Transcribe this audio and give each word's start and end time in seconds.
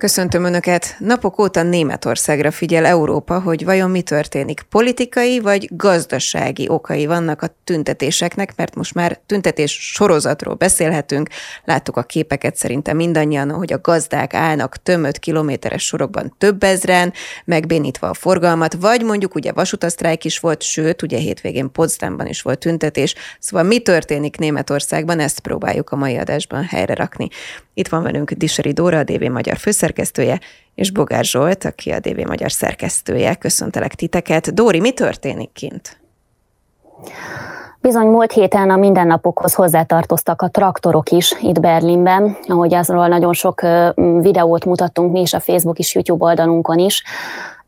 Köszöntöm 0.00 0.44
Önöket! 0.44 0.96
Napok 0.98 1.38
óta 1.38 1.62
Németországra 1.62 2.50
figyel 2.50 2.84
Európa, 2.84 3.40
hogy 3.40 3.64
vajon 3.64 3.90
mi 3.90 4.02
történik. 4.02 4.62
Politikai 4.68 5.40
vagy 5.40 5.68
gazdasági 5.76 6.68
okai 6.68 7.06
vannak 7.06 7.42
a 7.42 7.54
tüntetéseknek, 7.64 8.52
mert 8.56 8.74
most 8.74 8.94
már 8.94 9.18
tüntetés 9.26 9.92
sorozatról 9.92 10.54
beszélhetünk. 10.54 11.28
Láttuk 11.64 11.96
a 11.96 12.02
képeket 12.02 12.56
szerintem 12.56 12.96
mindannyian, 12.96 13.50
hogy 13.50 13.72
a 13.72 13.80
gazdák 13.80 14.34
állnak 14.34 14.76
tömött 14.76 15.18
kilométeres 15.18 15.86
sorokban 15.86 16.34
több 16.38 16.62
ezren, 16.62 17.12
megbénítva 17.44 18.08
a 18.08 18.14
forgalmat, 18.14 18.74
vagy 18.74 19.02
mondjuk 19.02 19.34
ugye 19.34 19.52
vasutasztrájk 19.52 20.24
is 20.24 20.38
volt, 20.38 20.62
sőt, 20.62 21.02
ugye 21.02 21.18
hétvégén 21.18 21.72
Potsdamban 21.72 22.26
is 22.26 22.42
volt 22.42 22.58
tüntetés. 22.58 23.14
Szóval 23.38 23.66
mi 23.66 23.78
történik 23.78 24.36
Németországban, 24.38 25.18
ezt 25.18 25.40
próbáljuk 25.40 25.90
a 25.90 25.96
mai 25.96 26.16
adásban 26.16 26.64
helyre 26.64 26.94
rakni. 26.94 27.28
Itt 27.74 27.88
van 27.88 28.02
velünk 28.02 28.30
Diseri 28.30 28.72
Dóra, 28.72 28.98
a 28.98 29.04
DV 29.04 29.24
Magyar 29.24 29.56
főszerkesztője, 29.90 30.40
és 30.74 30.90
Bogár 30.90 31.24
Zsolt, 31.24 31.64
aki 31.64 31.90
a 31.90 31.98
DV 31.98 32.26
Magyar 32.26 32.52
szerkesztője. 32.52 33.34
Köszöntelek 33.34 33.94
titeket. 33.94 34.54
Dóri, 34.54 34.80
mi 34.80 34.92
történik 34.92 35.52
kint? 35.52 36.00
Bizony 37.80 38.06
múlt 38.06 38.32
héten 38.32 38.70
a 38.70 38.76
mindennapokhoz 38.76 39.54
hozzátartoztak 39.54 40.42
a 40.42 40.48
traktorok 40.48 41.10
is 41.10 41.34
itt 41.40 41.60
Berlinben, 41.60 42.36
ahogy 42.46 42.74
azról 42.74 43.08
nagyon 43.08 43.32
sok 43.32 43.60
videót 44.20 44.64
mutattunk 44.64 45.12
mi 45.12 45.20
is 45.20 45.32
a 45.32 45.40
Facebook 45.40 45.78
és 45.78 45.94
YouTube 45.94 46.24
oldalunkon 46.24 46.78
is 46.78 47.02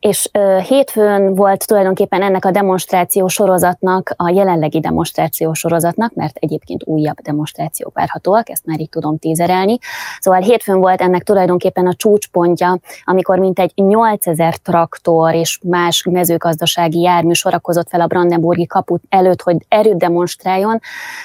és 0.02 0.28
hétfőn 0.68 1.34
volt 1.34 1.66
tulajdonképpen 1.66 2.22
ennek 2.22 2.44
a 2.44 2.50
demonstráció 2.50 3.28
sorozatnak, 3.28 4.14
a 4.16 4.30
jelenlegi 4.30 4.80
demonstráció 4.80 5.52
sorozatnak, 5.52 6.14
mert 6.14 6.36
egyébként 6.36 6.82
újabb 6.84 7.20
demonstrációk 7.20 7.94
várhatóak, 7.94 8.50
ezt 8.50 8.66
már 8.66 8.80
így 8.80 8.88
tudom 8.88 9.18
tízerelni. 9.18 9.78
Szóval 10.20 10.40
hétfőn 10.40 10.80
volt 10.80 11.00
ennek 11.00 11.22
tulajdonképpen 11.22 11.86
a 11.86 11.94
csúcspontja, 11.94 12.78
amikor 13.04 13.38
mintegy 13.38 13.72
8000 13.74 14.56
traktor 14.56 15.34
és 15.34 15.58
más 15.64 16.06
mezőgazdasági 16.10 17.00
jármű 17.00 17.32
sorakozott 17.32 17.88
fel 17.88 18.00
a 18.00 18.06
Brandenburgi 18.06 18.66
kaput 18.66 19.02
előtt, 19.08 19.42
hogy 19.42 19.56
erőt 19.68 19.98
demonstráljon, 19.98 20.80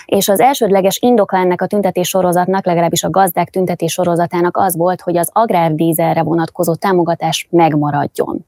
és 0.06 0.30
az 0.30 0.40
elsődleges 0.40 0.98
indoka 1.02 1.38
ennek 1.38 1.62
a 1.62 1.68
tüntetés 1.68 2.08
sorozatnak, 2.08 2.66
legalábbis 2.66 3.04
a 3.04 3.10
gazdák 3.10 3.50
tüntetés 3.50 3.92
sorozatának 3.92 4.58
az 4.58 4.76
volt, 4.76 5.02
hogy 5.02 5.18
az 5.18 5.30
agrárdízelre 5.34 6.23
vonatkozó 6.23 6.76
támogatás 6.76 7.48
megmaradjon. 7.50 8.46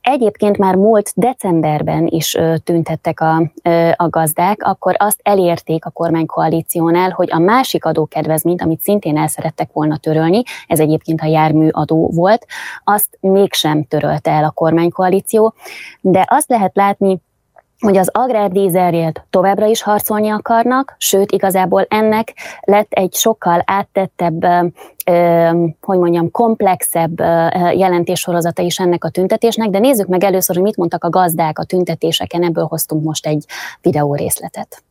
Egyébként 0.00 0.58
már 0.58 0.74
múlt 0.74 1.12
decemberben 1.14 2.06
is 2.06 2.36
tüntettek 2.64 3.20
a, 3.20 3.52
a 3.96 4.08
gazdák, 4.08 4.62
akkor 4.62 4.94
azt 4.98 5.20
elérték 5.22 5.84
a 5.84 5.90
kormánykoalíciónál, 5.90 7.10
hogy 7.10 7.28
a 7.32 7.38
másik 7.38 7.84
adókedvezményt, 7.84 8.62
amit 8.62 8.80
szintén 8.80 9.18
el 9.18 9.28
szerettek 9.28 9.72
volna 9.72 9.96
törölni, 9.96 10.42
ez 10.66 10.80
egyébként 10.80 11.20
a 11.20 11.26
járműadó 11.26 12.10
volt, 12.14 12.46
azt 12.84 13.18
mégsem 13.20 13.84
törölte 13.84 14.30
el 14.30 14.44
a 14.44 14.50
kormánykoalíció, 14.50 15.54
de 16.00 16.24
azt 16.28 16.48
lehet 16.48 16.76
látni, 16.76 17.20
hogy 17.80 17.96
az 17.96 18.08
agrárdízerért 18.12 19.24
továbbra 19.30 19.66
is 19.66 19.82
harcolni 19.82 20.28
akarnak, 20.28 20.94
sőt, 20.98 21.32
igazából 21.32 21.86
ennek 21.88 22.32
lett 22.60 22.92
egy 22.92 23.14
sokkal 23.14 23.62
áttettebb, 23.66 24.44
hogy 25.80 25.98
mondjam, 25.98 26.30
komplexebb 26.30 27.20
jelentéssorozata 27.74 28.62
is 28.62 28.78
ennek 28.78 29.04
a 29.04 29.08
tüntetésnek, 29.08 29.70
de 29.70 29.78
nézzük 29.78 30.06
meg 30.06 30.24
először, 30.24 30.56
hogy 30.56 30.64
mit 30.64 30.76
mondtak 30.76 31.04
a 31.04 31.10
gazdák 31.10 31.58
a 31.58 31.64
tüntetéseken, 31.64 32.42
ebből 32.42 32.64
hoztunk 32.64 33.04
most 33.04 33.26
egy 33.26 33.44
videó 33.80 34.14
részletet. 34.14 34.82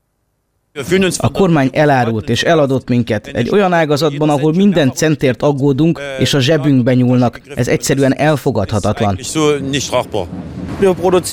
A 1.17 1.31
kormány 1.31 1.69
elárult 1.73 2.29
és 2.29 2.43
eladott 2.43 2.89
minket 2.89 3.27
egy 3.27 3.49
olyan 3.49 3.73
ágazatban, 3.73 4.29
ahol 4.29 4.53
minden 4.53 4.91
centért 4.91 5.41
aggódunk, 5.41 6.01
és 6.19 6.33
a 6.33 6.39
zsebünkbe 6.39 6.93
nyúlnak. 6.93 7.41
Ez 7.55 7.67
egyszerűen 7.67 8.17
elfogadhatatlan. 8.17 9.19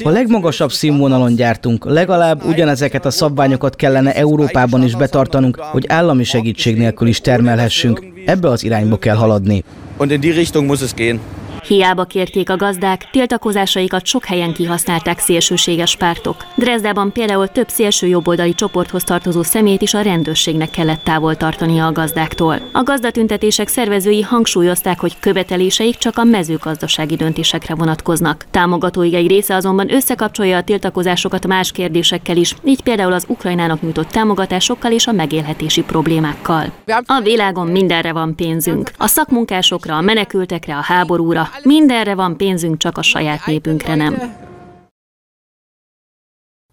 A 0.02 0.10
legmagasabb 0.10 0.72
színvonalon 0.72 1.34
gyártunk, 1.34 1.84
legalább 1.84 2.44
ugyanezeket 2.44 3.04
a 3.04 3.10
szabványokat 3.10 3.76
kellene 3.76 4.14
Európában 4.14 4.82
is 4.82 4.94
betartanunk, 4.94 5.56
hogy 5.56 5.84
állami 5.88 6.24
segítség 6.24 6.76
nélkül 6.76 7.08
is 7.08 7.20
termelhessünk. 7.20 8.04
Ebbe 8.24 8.48
az 8.48 8.64
irányba 8.64 8.98
kell 8.98 9.16
haladni. 9.16 9.64
Und 9.96 10.10
in 10.10 10.20
die 10.20 10.32
Richtung 10.32 10.66
muss 10.66 10.82
es 10.82 10.94
gehen. 10.94 11.20
Hiába 11.66 12.04
kérték 12.04 12.50
a 12.50 12.56
gazdák, 12.56 13.10
tiltakozásaikat 13.10 14.06
sok 14.06 14.24
helyen 14.24 14.52
kihasználták 14.52 15.18
szélsőséges 15.18 15.96
pártok. 15.96 16.44
Dresdában 16.54 17.12
például 17.12 17.48
több 17.48 17.68
szélső 17.68 18.06
jobboldali 18.06 18.54
csoporthoz 18.54 19.04
tartozó 19.04 19.42
szemét 19.42 19.82
is 19.82 19.94
a 19.94 20.00
rendőrségnek 20.00 20.70
kellett 20.70 21.04
távol 21.04 21.36
tartania 21.36 21.86
a 21.86 21.92
gazdáktól. 21.92 22.60
A 22.72 22.82
gazdatüntetések 22.82 23.68
szervezői 23.68 24.22
hangsúlyozták, 24.22 25.00
hogy 25.00 25.18
követeléseik 25.18 25.96
csak 25.96 26.18
a 26.18 26.24
mezőgazdasági 26.24 27.16
döntésekre 27.16 27.74
vonatkoznak. 27.74 28.44
Támogatói 28.50 29.14
egy 29.14 29.26
része 29.26 29.54
azonban 29.54 29.94
összekapcsolja 29.94 30.56
a 30.56 30.62
tiltakozásokat 30.62 31.46
más 31.46 31.72
kérdésekkel 31.72 32.36
is, 32.36 32.54
így 32.64 32.82
például 32.82 33.12
az 33.12 33.24
Ukrajnának 33.28 33.82
nyújtott 33.82 34.08
támogatásokkal 34.08 34.92
és 34.92 35.06
a 35.06 35.12
megélhetési 35.12 35.82
problémákkal. 35.82 36.72
A 37.06 37.20
világon 37.22 37.66
mindenre 37.66 38.12
van 38.12 38.34
pénzünk. 38.34 38.90
A 38.96 39.06
szakmunkásokra, 39.06 39.96
a 39.96 40.00
menekültekre, 40.00 40.76
a 40.76 40.82
háborúra, 40.82 41.48
Mindenre 41.62 42.14
van 42.14 42.36
pénzünk, 42.36 42.78
csak 42.78 42.98
a 42.98 43.02
saját 43.02 43.46
népünkre 43.46 43.94
nem. 43.94 44.34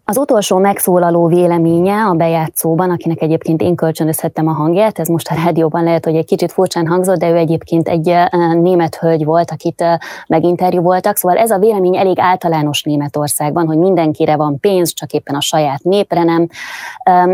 Az 0.06 0.18
utolsó 0.18 0.58
megszólaló 0.58 1.28
véleménye 1.28 1.96
a 2.06 2.14
bejátszóban, 2.14 2.90
akinek 2.90 3.22
egyébként 3.22 3.62
én 3.62 3.75
kölcsönözhettem 3.75 4.47
a 4.47 4.52
hangját, 4.52 5.00
ez 5.00 5.08
most 5.08 5.28
a 5.31 5.36
rádióban 5.44 5.84
lehet, 5.84 6.06
hogy 6.06 6.16
egy 6.16 6.25
kicsit 6.25 6.52
furcsán 6.52 6.88
hangzott, 6.88 7.18
de 7.18 7.30
ő 7.30 7.36
egyébként 7.36 7.88
egy 7.88 8.16
német 8.62 8.96
hölgy 8.96 9.25
volt, 9.25 9.52
akit 9.52 9.84
meginterjú 10.28 10.81
voltak, 10.81 11.16
szóval 11.16 11.38
ez 11.38 11.52
a 11.52 11.58
vélemény 11.58 11.97
elég 11.97 12.19
általános 12.19 12.84
Németországban, 12.84 13.66
hogy 13.66 13.78
mindenkire 13.78 14.36
van 14.36 14.59
pénz, 14.59 14.94
csak 14.94 15.12
éppen 15.12 15.36
a 15.36 15.41
saját 15.41 15.84
népre 15.84 16.24
nem, 16.24 16.47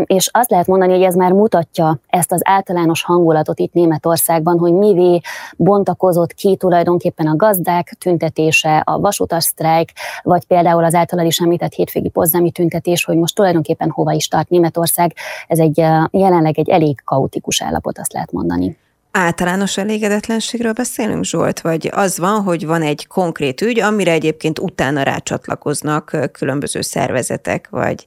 és 0.04 0.28
azt 0.32 0.50
lehet 0.50 0.66
mondani, 0.66 0.92
hogy 0.92 1.02
ez 1.02 1.14
már 1.14 1.32
mutatja 1.32 1.98
ezt 2.06 2.32
az 2.32 2.40
általános 2.44 3.04
hangulatot 3.04 3.58
itt 3.58 3.72
Németországban, 3.72 4.58
hogy 4.58 4.72
mivé 4.72 5.20
bontakozott 5.56 6.32
ki 6.32 6.56
tulajdonképpen 6.56 7.26
a 7.26 7.36
gazdák 7.36 7.96
tüntetése, 7.98 8.82
a 8.84 9.00
vasutas 9.00 9.44
sztrájk, 9.44 9.90
vagy 10.22 10.46
például 10.46 10.84
az 10.84 10.94
általad 10.94 11.26
is 11.26 11.38
említett 11.38 11.72
hétvégi 11.72 12.08
pozdami 12.08 12.50
tüntetés, 12.60 13.04
hogy 13.04 13.16
most 13.16 13.34
tulajdonképpen 13.34 13.90
hova 13.90 14.12
is 14.12 14.28
tart 14.28 14.48
Németország, 14.48 15.14
ez 15.46 15.58
egy 15.58 15.76
jelenleg 16.10 16.58
egy 16.58 16.68
elég 16.68 17.00
kaotikus 17.04 17.62
állapot, 17.62 17.98
azt 17.98 18.12
lehet 18.12 18.32
mondani. 18.32 18.76
Általános 19.12 19.76
elégedetlenségről 19.76 20.72
beszélünk, 20.72 21.24
Zsolt? 21.24 21.60
Vagy 21.60 21.88
az 21.92 22.18
van, 22.18 22.42
hogy 22.42 22.66
van 22.66 22.82
egy 22.82 23.06
konkrét 23.06 23.60
ügy, 23.60 23.80
amire 23.80 24.12
egyébként 24.12 24.58
utána 24.58 25.02
rácsatlakoznak 25.02 26.16
különböző 26.32 26.80
szervezetek 26.80 27.68
vagy, 27.70 28.04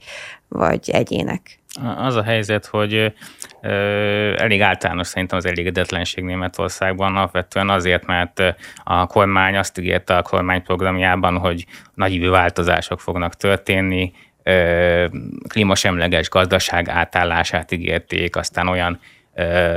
vagy 0.47 0.89
egyének? 0.89 1.59
Az 1.97 2.15
a 2.15 2.23
helyzet, 2.23 2.65
hogy 2.65 3.13
ö, 3.61 3.69
elég 4.37 4.61
általános 4.61 5.07
szerintem 5.07 5.37
az 5.37 5.45
elégedetlenség 5.45 6.23
Németországban, 6.23 7.15
alapvetően 7.15 7.69
azért, 7.69 8.05
mert 8.05 8.41
a 8.83 9.07
kormány 9.07 9.57
azt 9.57 9.77
ígérte 9.77 10.17
a 10.17 10.21
kormányprogramjában, 10.21 11.37
hogy 11.37 11.65
nagyívű 11.93 12.29
változások 12.29 12.99
fognak 12.99 13.35
történni, 13.35 14.11
klímasemleges 15.47 16.29
gazdaság 16.29 16.89
átállását 16.89 17.71
ígérték, 17.71 18.35
aztán 18.35 18.67
olyan 18.67 18.99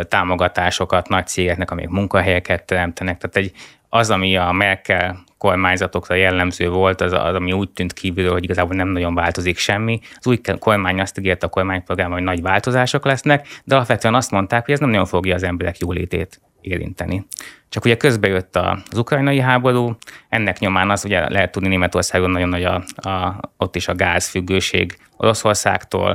támogatásokat 0.09 1.09
nagy 1.09 1.27
cégeknek, 1.27 1.71
amik 1.71 1.88
munkahelyeket 1.88 2.65
teremtenek. 2.65 3.19
Tehát 3.19 3.37
egy, 3.37 3.53
az, 3.88 4.10
ami 4.10 4.37
a 4.37 4.53
Merkel 4.53 5.25
kormányzatokra 5.38 6.15
jellemző 6.15 6.69
volt, 6.69 7.00
az, 7.00 7.12
az, 7.12 7.34
ami 7.34 7.53
úgy 7.53 7.71
tűnt 7.71 7.93
kívülről, 7.93 8.32
hogy 8.32 8.45
igazából 8.45 8.77
nem 8.77 8.89
nagyon 8.89 9.15
változik 9.15 9.59
semmi. 9.59 10.01
Az 10.18 10.27
új 10.27 10.41
kormány 10.59 11.01
azt 11.01 11.19
ígérte 11.19 11.47
a 11.47 11.48
kormányprogram, 11.48 12.10
hogy 12.10 12.22
nagy 12.22 12.42
változások 12.42 13.04
lesznek, 13.04 13.48
de 13.65 13.74
alapvetően 13.74 14.15
azt 14.15 14.30
mondták, 14.30 14.65
hogy 14.65 14.74
ez 14.74 14.80
nem 14.80 14.91
nagyon 14.91 15.07
fogja 15.07 15.34
az 15.34 15.42
emberek 15.42 15.78
jólétét 15.78 16.41
érinteni. 16.66 17.27
Csak 17.68 17.84
ugye 17.84 17.97
közbe 17.97 18.28
jött 18.28 18.57
az 18.57 18.98
ukrajnai 18.98 19.39
háború, 19.39 19.97
ennek 20.28 20.59
nyomán 20.59 20.91
az 20.91 21.04
ugye 21.04 21.28
lehet 21.30 21.53
tudni 21.53 21.68
Németországon 21.68 22.30
nagyon 22.30 22.48
nagy 22.48 22.65
a, 22.65 22.84
a, 23.09 23.41
ott 23.57 23.77
is 23.77 23.89
a 23.89 23.95
gázfüggőség 23.95 24.98
Oroszországtól, 25.16 26.15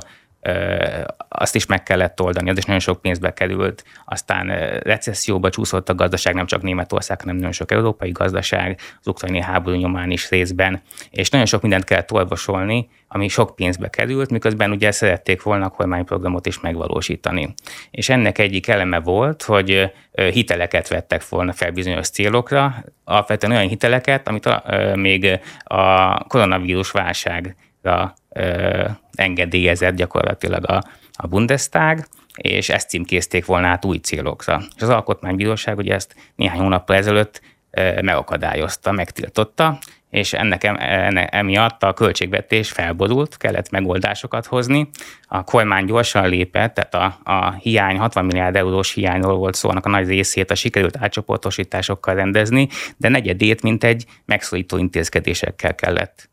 azt 1.28 1.56
is 1.56 1.66
meg 1.66 1.84
kellett 1.84 2.22
oldani, 2.22 2.50
az 2.50 2.58
is 2.58 2.64
nagyon 2.64 2.80
sok 2.82 3.02
pénzbe 3.02 3.34
került. 3.34 3.84
Aztán 4.06 4.48
recesszióba 4.80 5.50
csúszott 5.50 5.90
a 5.90 5.96
gazdaság, 5.96 6.34
nem 6.34 6.46
csak 6.46 6.62
Németország, 6.62 7.22
hanem 7.22 7.36
nagyon 7.36 7.52
sok 7.52 7.72
európai 7.72 8.12
gazdaság, 8.12 8.80
az 9.00 9.08
ukrajnai 9.08 9.42
háború 9.42 9.76
nyomán 9.76 10.12
is 10.12 10.30
részben, 10.30 10.82
és 11.10 11.30
nagyon 11.30 11.48
sok 11.48 11.62
mindent 11.62 11.84
kellett 11.84 12.12
olvasolni, 12.12 12.90
ami 13.08 13.28
sok 13.28 13.56
pénzbe 13.56 13.90
került, 13.90 14.30
miközben 14.30 14.72
ugye 14.72 14.92
szerették 14.92 15.42
volna 15.42 15.66
a 15.66 15.70
kormányprogramot 15.70 16.46
is 16.46 16.60
megvalósítani. 16.60 17.54
És 17.92 18.10
ennek 18.10 18.38
egyik 18.38 18.68
eleme 18.68 19.00
volt, 19.00 19.44
hogy 19.44 19.92
hiteleket 20.12 20.88
vettek 20.88 21.30
volna 21.30 21.54
fel 21.54 21.72
bizonyos 21.72 22.10
célokra, 22.10 22.84
alapvetően 23.04 23.52
olyan 23.52 23.68
hiteleket, 23.68 24.28
amit 24.28 24.46
a, 24.46 24.64
még 24.96 25.40
a 25.64 26.14
koronavírus 26.24 26.92
válságra 26.92 28.14
engedélyezett 29.12 29.96
gyakorlatilag 29.96 30.70
a, 30.70 30.84
a 31.14 31.28
Bundestag, 31.28 32.06
és 32.36 32.70
ezt 32.70 32.90
címkézték 32.90 33.46
volna 33.46 33.68
át 33.68 33.86
új 33.86 33.98
célokra. 33.98 34.62
És 34.76 34.82
az 34.82 34.90
Alkotmánybíróság 34.90 35.78
ugye 35.78 35.94
ezt 35.94 36.16
néhány 36.36 36.60
hónappal 36.60 36.96
ezelőtt 36.96 37.42
megakadályozta, 38.02 38.92
megtiltotta, 38.92 39.80
és 40.10 40.34
ennek, 40.34 40.64
ennek 40.64 41.34
emiatt 41.34 41.84
a 41.84 41.94
költségvetés 41.94 42.72
felborult, 42.72 43.38
kellett 43.38 43.70
megoldásokat 43.70 44.46
hozni. 44.46 44.90
A 45.28 45.44
kormány 45.44 45.86
gyorsan 45.86 46.30
lépett, 46.30 46.74
tehát 46.74 46.94
a, 46.94 47.32
a 47.32 47.52
hiány, 47.52 47.98
60 47.98 48.26
milliárd 48.26 48.56
eurós 48.56 48.94
hiányról 48.94 49.38
volt 49.38 49.56
szó, 49.56 49.70
annak 49.70 49.86
a 49.86 49.90
nagy 49.90 50.08
részét 50.08 50.52
a 50.52 50.56
sikerült 50.56 50.98
átcsoportosításokkal 50.98 52.16
rendezni, 52.16 52.68
de 52.98 53.10
negyedét, 53.10 53.62
mint 53.62 53.84
egy 53.84 54.06
megszólító 54.26 54.78
intézkedésekkel 54.78 55.76
kellett 55.76 56.30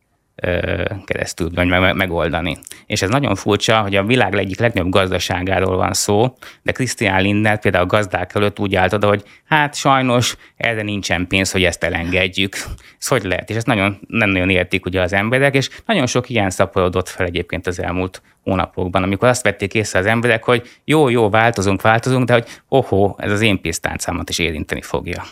keresztül 1.05 1.51
vagy 1.55 1.67
megoldani. 1.95 2.59
És 2.87 3.03
ez 3.03 3.09
nagyon 3.11 3.35
furcsa, 3.35 3.81
hogy 3.81 3.97
a 3.97 4.05
világ 4.05 4.35
egyik 4.35 4.59
legnagyobb 4.59 4.91
gazdaságáról 4.91 5.77
van 5.77 5.93
szó, 5.93 6.35
de 6.63 6.73
Christian 6.73 7.23
Lindner 7.23 7.61
például 7.61 7.85
a 7.85 7.87
gazdák 7.87 8.35
előtt 8.35 8.59
úgy 8.59 8.75
állt 8.75 8.93
oda, 8.93 9.09
hogy 9.09 9.23
hát 9.45 9.75
sajnos 9.75 10.37
erre 10.57 10.83
nincsen 10.83 11.27
pénz, 11.27 11.53
hogy 11.53 11.65
ezt 11.65 11.85
elengedjük. 11.85 12.57
Ez 12.99 13.09
hogy 13.09 13.23
lehet? 13.23 13.51
És 13.51 13.57
ezt 13.57 13.67
nagyon, 13.67 13.99
nem 14.07 14.31
nagyon 14.31 14.51
értik 14.51 14.87
ugye 14.87 15.01
az 15.01 15.13
emberek, 15.13 15.55
és 15.55 15.71
nagyon 15.87 16.07
sok 16.07 16.29
ilyen 16.29 16.51
szaporodott 16.51 17.09
fel 17.09 17.27
egyébként 17.27 17.67
az 17.67 17.83
elmúlt 17.83 18.23
hónapokban, 18.43 19.03
amikor 19.03 19.29
azt 19.29 19.43
vették 19.43 19.75
észre 19.75 19.99
az 19.99 20.07
emberek, 20.07 20.45
hogy 20.45 20.69
jó, 20.85 21.09
jó, 21.09 21.31
változunk, 21.31 21.83
változunk, 21.83 22.27
de 22.27 22.33
hogy 22.33 22.47
ohó, 22.69 23.17
ez 23.19 23.33
az 23.33 23.41
én 23.41 23.61
pénztáncámat 23.61 24.29
is 24.29 24.39
érinteni 24.39 24.83
fogja 24.83 25.23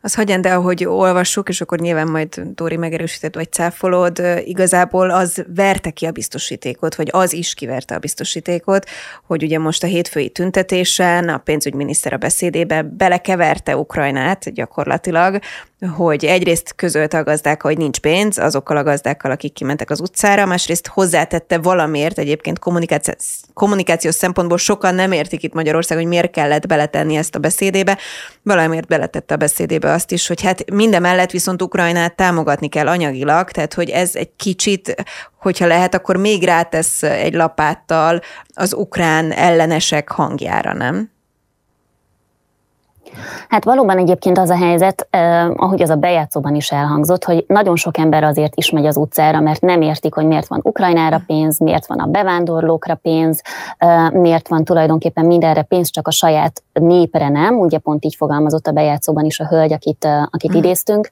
az 0.00 0.14
hagyján, 0.14 0.40
de 0.40 0.52
ahogy 0.52 0.84
olvassuk, 0.84 1.48
és 1.48 1.60
akkor 1.60 1.78
nyilván 1.78 2.08
majd 2.08 2.40
Dóri 2.54 2.76
megerősített, 2.76 3.34
vagy 3.34 3.52
cáfolod, 3.52 4.22
igazából 4.44 5.10
az 5.10 5.44
verte 5.54 5.90
ki 5.90 6.06
a 6.06 6.10
biztosítékot, 6.10 6.94
vagy 6.94 7.08
az 7.12 7.32
is 7.32 7.54
kiverte 7.54 7.94
a 7.94 7.98
biztosítékot, 7.98 8.86
hogy 9.26 9.42
ugye 9.42 9.58
most 9.58 9.82
a 9.82 9.86
hétfői 9.86 10.30
tüntetésen 10.30 11.28
a 11.28 11.38
pénzügyminiszter 11.38 12.12
a 12.12 12.16
beszédébe 12.16 12.82
belekeverte 12.82 13.76
Ukrajnát 13.76 14.52
gyakorlatilag, 14.52 15.38
hogy 15.96 16.24
egyrészt 16.24 16.74
közölte 16.74 17.18
a 17.18 17.22
gazdák, 17.22 17.62
hogy 17.62 17.78
nincs 17.78 17.98
pénz 17.98 18.38
azokkal 18.38 18.76
a 18.76 18.82
gazdákkal, 18.82 19.30
akik 19.30 19.52
kimentek 19.52 19.90
az 19.90 20.00
utcára, 20.00 20.46
másrészt 20.46 20.86
hozzátette 20.86 21.58
valamiért, 21.58 22.18
egyébként 22.18 22.58
kommunikációs, 22.58 23.16
kommunikációs 23.54 24.14
szempontból 24.14 24.58
sokan 24.58 24.94
nem 24.94 25.12
értik 25.12 25.42
itt 25.42 25.52
Magyarország, 25.52 25.98
hogy 25.98 26.06
miért 26.06 26.30
kellett 26.30 26.66
beletenni 26.66 27.16
ezt 27.16 27.34
a 27.34 27.38
beszédébe, 27.38 27.98
valamiért 28.42 28.86
beletette 28.86 29.34
a 29.34 29.36
beszédébe 29.36 29.92
azt 29.92 30.12
is, 30.12 30.26
hogy 30.26 30.42
hát 30.42 30.70
minden 30.70 31.02
mellett 31.02 31.30
viszont 31.30 31.62
Ukrajnát 31.62 32.16
támogatni 32.16 32.68
kell 32.68 32.88
anyagilag, 32.88 33.50
tehát 33.50 33.74
hogy 33.74 33.90
ez 33.90 34.14
egy 34.14 34.30
kicsit, 34.36 35.04
hogyha 35.38 35.66
lehet, 35.66 35.94
akkor 35.94 36.16
még 36.16 36.44
rátesz 36.44 37.02
egy 37.02 37.34
lapáttal 37.34 38.20
az 38.54 38.74
ukrán 38.74 39.32
ellenesek 39.32 40.10
hangjára, 40.10 40.72
nem? 40.72 41.14
Hát 43.48 43.64
valóban 43.64 43.98
egyébként 43.98 44.38
az 44.38 44.50
a 44.50 44.56
helyzet, 44.56 45.06
eh, 45.10 45.50
ahogy 45.50 45.82
az 45.82 45.90
a 45.90 45.96
bejátszóban 45.96 46.54
is 46.54 46.70
elhangzott, 46.70 47.24
hogy 47.24 47.44
nagyon 47.48 47.76
sok 47.76 47.98
ember 47.98 48.24
azért 48.24 48.56
is 48.56 48.70
megy 48.70 48.86
az 48.86 48.96
utcára, 48.96 49.40
mert 49.40 49.60
nem 49.60 49.80
értik, 49.80 50.14
hogy 50.14 50.26
miért 50.26 50.46
van 50.46 50.60
Ukrajnára 50.62 51.22
pénz, 51.26 51.58
miért 51.58 51.86
van 51.86 51.98
a 51.98 52.06
bevándorlókra 52.06 52.94
pénz, 52.94 53.42
eh, 53.78 54.10
miért 54.10 54.48
van 54.48 54.64
tulajdonképpen 54.64 55.24
mindenre 55.24 55.62
pénz, 55.62 55.90
csak 55.90 56.08
a 56.08 56.10
saját 56.10 56.62
népre 56.80 57.28
nem, 57.28 57.58
ugye 57.58 57.78
pont 57.78 58.04
így 58.04 58.14
fogalmazott 58.14 58.66
a 58.66 58.72
bejátszóban 58.72 59.24
is 59.24 59.40
a 59.40 59.46
hölgy, 59.46 59.72
akit, 59.72 60.08
akit 60.30 60.52
mm. 60.52 60.56
idéztünk, 60.56 61.08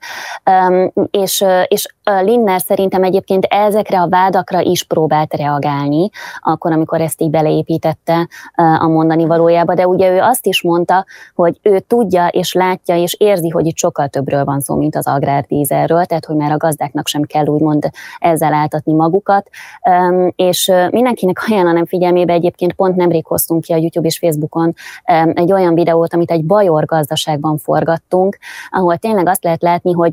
és, 1.11 1.45
és 1.69 1.95
Linner 2.23 2.61
szerintem 2.61 3.03
egyébként 3.03 3.45
ezekre 3.45 4.01
a 4.01 4.09
vádakra 4.09 4.61
is 4.61 4.85
próbált 4.85 5.35
reagálni, 5.35 6.11
akkor, 6.41 6.73
amikor 6.73 7.01
ezt 7.01 7.21
így 7.21 7.31
beleépítette 7.31 8.29
a 8.55 8.89
mondani 8.89 9.25
valójába, 9.25 9.75
de 9.75 9.87
ugye 9.87 10.11
ő 10.11 10.21
azt 10.21 10.47
is 10.47 10.63
mondta, 10.63 11.05
hogy 11.35 11.59
ő 11.63 11.79
tudja 11.79 12.27
és 12.27 12.53
látja 12.53 12.97
és 12.97 13.17
érzi, 13.19 13.49
hogy 13.49 13.67
itt 13.67 13.77
sokkal 13.77 14.09
többről 14.09 14.45
van 14.45 14.61
szó, 14.61 14.77
mint 14.77 14.97
az 14.97 15.07
agrárdízerről, 15.07 16.05
tehát 16.05 16.25
hogy 16.25 16.37
már 16.37 16.53
a 16.53 16.57
gazdáknak 16.57 17.07
sem 17.07 17.23
kell 17.23 17.47
úgymond 17.47 17.91
ezzel 18.19 18.55
áltatni 18.55 18.93
magukat, 18.93 19.49
és 20.37 20.73
mindenkinek 20.91 21.45
ajánlanám 21.49 21.87
figyelmébe 21.87 22.33
egyébként 22.33 22.73
pont 22.73 22.97
nemrég 22.97 23.27
hoztunk 23.27 23.63
ki 23.63 23.73
a 23.73 23.77
YouTube 23.77 24.07
és 24.07 24.19
Facebookon 24.19 24.75
egy 25.33 25.53
olyan 25.55 25.75
videót, 25.75 26.15
amit 26.15 26.31
egy 26.31 26.45
bajor 26.45 26.85
gazdaságban 26.85 27.59
forgattunk, 27.59 28.39
ahol 28.71 28.97
tényleg 28.97 29.29
azt 29.29 29.45
lehet 29.45 29.63
látni, 29.63 29.93
hogy 29.93 30.13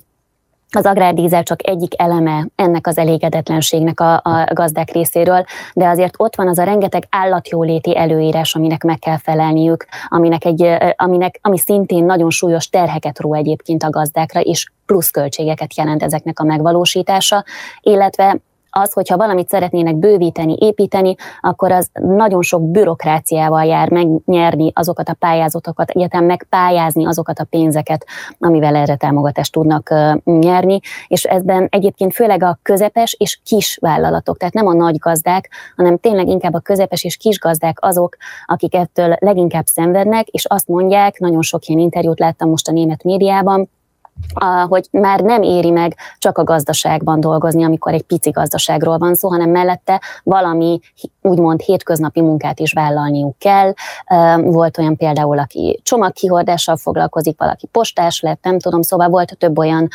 az 0.76 0.86
agrárdízel 0.86 1.44
csak 1.44 1.68
egyik 1.68 2.02
eleme 2.02 2.48
ennek 2.56 2.88
az 2.88 2.98
elégedetlenségnek 2.98 4.00
a, 4.00 4.14
a 4.14 4.48
gazdák 4.54 4.92
részéről, 4.92 5.46
de 5.74 5.88
azért 5.88 6.14
ott 6.18 6.36
van 6.36 6.48
az 6.48 6.58
a 6.58 6.64
rengeteg 6.64 7.04
állatjóléti 7.10 7.98
előírás, 7.98 8.56
aminek 8.56 8.84
meg 8.84 9.00
kell 9.00 9.18
felelniük, 9.18 9.86
aminek 10.08 10.46
egy, 10.46 10.68
aminek, 10.96 11.40
ami 11.42 11.58
szintén 11.58 12.06
nagyon 12.06 12.30
súlyos 12.30 12.70
terheket 12.70 13.20
ró 13.20 13.34
egyébként 13.34 13.84
a 13.84 13.90
gazdákra, 13.90 14.40
és 14.40 14.72
plusz 14.86 15.10
költségeket 15.10 15.76
jelent 15.76 16.04
ezeknek 16.04 16.40
a 16.40 16.44
megvalósítása, 16.44 17.44
illetve 17.82 18.38
az, 18.72 18.94
hogyha 18.94 19.18
valamit 19.18 19.50
szeretnének 19.50 19.96
bővíteni, 19.96 20.56
építeni, 20.60 21.16
akkor 21.42 21.72
az 21.72 21.90
nagyon 21.94 22.42
sok 22.42 22.72
bürokráciával 22.72 23.66
jár 23.66 23.90
megnyerni 23.90 24.72
azokat 24.76 25.10
a 25.10 25.14
pályázatokat, 25.14 25.90
egyetem 25.90 26.26
megpályázni 26.26 27.06
azokat 27.06 27.40
a 27.40 27.44
pénzeket, 27.44 28.06
amivel 28.40 28.76
erre 28.76 28.96
támogatást 28.96 29.52
tudnak 29.52 29.94
nyerni, 30.24 30.80
és 31.08 31.24
ezben 31.24 31.68
egyébként 31.72 32.14
főleg 32.14 32.44
a 32.44 32.60
közepes 32.62 33.16
és 33.20 33.40
kis 33.44 33.78
vállalatok, 33.82 34.38
tehát 34.38 34.54
nem 34.54 34.68
a 34.68 34.74
nagy 34.74 34.98
gazdák, 34.98 35.50
hanem 35.76 35.98
tényleg 35.98 36.28
inkább 36.28 36.54
a 36.54 36.60
közepes 36.60 37.04
és 37.04 37.18
kis 37.18 37.40
gazdák 37.40 37.78
azok, 37.82 38.16
akik 38.46 38.76
ettől 38.76 39.16
leginkább 39.20 39.66
szenvednek, 39.66 40.28
és 40.28 40.46
azt 40.46 40.68
mondják, 40.68 41.20
nagyon 41.20 41.42
sok 41.42 41.66
ilyen 41.66 41.80
interjút 41.80 42.20
láttam 42.20 42.50
most 42.50 42.68
a 42.68 42.72
német 42.72 43.04
médiában, 43.04 43.70
hogy 44.68 44.88
már 44.92 45.20
nem 45.20 45.42
éri 45.42 45.70
meg 45.70 45.96
csak 46.18 46.38
a 46.38 46.44
gazdaságban 46.44 47.20
dolgozni, 47.20 47.64
amikor 47.64 47.94
egy 47.94 48.04
pici 48.04 48.30
gazdaságról 48.30 48.98
van 48.98 49.16
szó, 49.16 49.30
hanem 49.30 49.50
mellette 49.50 50.02
valami 50.24 50.80
úgymond 51.22 51.62
hétköznapi 51.62 52.22
munkát 52.22 52.60
is 52.60 52.74
vállalniuk 52.74 53.38
kell. 53.38 53.74
Volt 54.38 54.78
olyan 54.78 54.96
például, 54.96 55.40
aki 55.40 55.80
csomagkihordással 55.84 56.78
foglalkozik, 56.78 57.40
valaki 57.40 57.68
postás 57.68 58.22
lett, 58.22 58.44
nem 58.44 58.60
tudom, 58.60 58.82
szóval 58.82 59.10
volt 59.10 59.38
több 59.38 59.58
olyan 59.58 59.88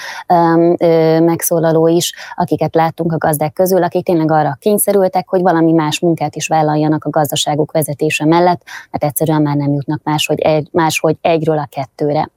megszólaló 1.20 1.86
is, 1.86 2.14
akiket 2.34 2.74
láttunk 2.74 3.12
a 3.12 3.18
gazdák 3.18 3.52
közül, 3.52 3.82
akik 3.82 4.04
tényleg 4.04 4.30
arra 4.30 4.56
kényszerültek, 4.60 5.28
hogy 5.28 5.42
valami 5.42 5.72
más 5.72 6.00
munkát 6.00 6.36
is 6.36 6.46
vállaljanak 6.46 7.04
a 7.04 7.10
gazdaságuk 7.10 7.72
vezetése 7.72 8.24
mellett, 8.24 8.62
mert 8.90 9.04
egyszerűen 9.04 9.42
már 9.42 9.56
nem 9.56 9.72
jutnak 9.72 10.00
máshogy, 10.04 10.40
egy, 10.40 10.68
máshogy 10.72 11.16
egyről 11.20 11.58
a 11.58 11.68
kettőre. 11.70 12.30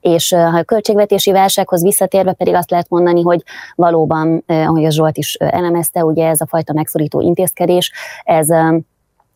És 0.00 0.32
ha 0.32 0.58
a 0.58 0.62
költségvetési 0.62 1.29
óriási 1.30 1.32
válsághoz 1.32 1.82
visszatérve 1.82 2.32
pedig 2.32 2.54
azt 2.54 2.70
lehet 2.70 2.88
mondani, 2.88 3.22
hogy 3.22 3.42
valóban, 3.74 4.42
eh, 4.46 4.68
ahogy 4.68 4.84
a 4.84 4.90
Zsolt 4.90 5.16
is 5.16 5.34
eh, 5.34 5.48
elemezte, 5.52 6.04
ugye 6.04 6.28
ez 6.28 6.40
a 6.40 6.46
fajta 6.46 6.72
megszorító 6.72 7.20
intézkedés, 7.20 7.92
ez 8.24 8.50
eh, 8.50 8.74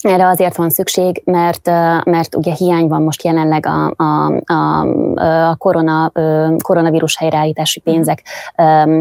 erre 0.04 0.28
azért 0.28 0.56
van 0.56 0.70
szükség, 0.70 1.23
mert, 1.25 1.66
mert 2.04 2.34
ugye 2.37 2.52
hiány 2.52 2.87
van 2.87 3.02
most 3.02 3.25
jelenleg 3.25 3.66
a, 3.66 3.92
a, 3.96 4.40
a, 4.52 4.80
a 5.50 5.56
korona, 5.56 6.12
koronavírus 6.58 7.16
helyreállítási 7.18 7.80
pénzek 7.80 8.23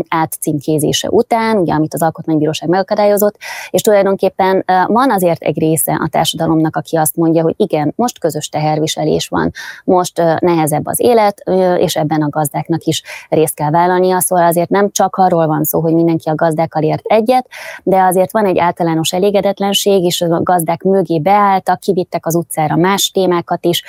átcímkézése 0.07 1.09
után, 1.09 1.57
ugye, 1.57 1.73
amit 1.73 1.93
az 1.93 2.01
Alkotmánybíróság 2.01 2.69
megakadályozott, 2.69 3.37
és 3.69 3.81
tulajdonképpen 3.81 4.65
van 4.87 5.11
azért 5.11 5.41
egy 5.41 5.59
része 5.59 5.99
a 6.03 6.07
társadalomnak, 6.07 6.75
aki 6.75 6.97
azt 6.97 7.15
mondja, 7.15 7.43
hogy 7.43 7.53
igen, 7.57 7.93
most 7.95 8.19
közös 8.19 8.49
teherviselés 8.49 9.27
van, 9.27 9.51
most 9.83 10.21
nehezebb 10.39 10.85
az 10.85 10.99
élet, 10.99 11.43
és 11.77 11.95
ebben 11.95 12.21
a 12.21 12.29
gazdáknak 12.29 12.83
is 12.83 13.03
részt 13.29 13.55
kell 13.55 13.69
vállalnia, 13.69 14.19
szóval 14.19 14.45
azért 14.45 14.69
nem 14.69 14.91
csak 14.91 15.15
arról 15.15 15.47
van 15.47 15.63
szó, 15.63 15.79
hogy 15.79 15.93
mindenki 15.93 16.29
a 16.29 16.35
gazdákkal 16.35 16.83
ért 16.83 17.05
egyet, 17.05 17.47
de 17.83 18.01
azért 18.01 18.31
van 18.31 18.45
egy 18.45 18.57
általános 18.57 19.13
elégedetlenség, 19.13 20.03
és 20.03 20.21
a 20.21 20.43
gazdák 20.43 20.83
mögé 20.93 21.19
beálltak, 21.19 21.79
kivittek 21.79 22.25
az 22.25 22.35
utcára 22.35 22.75
más 22.75 23.11
témákat 23.11 23.65
is, 23.65 23.83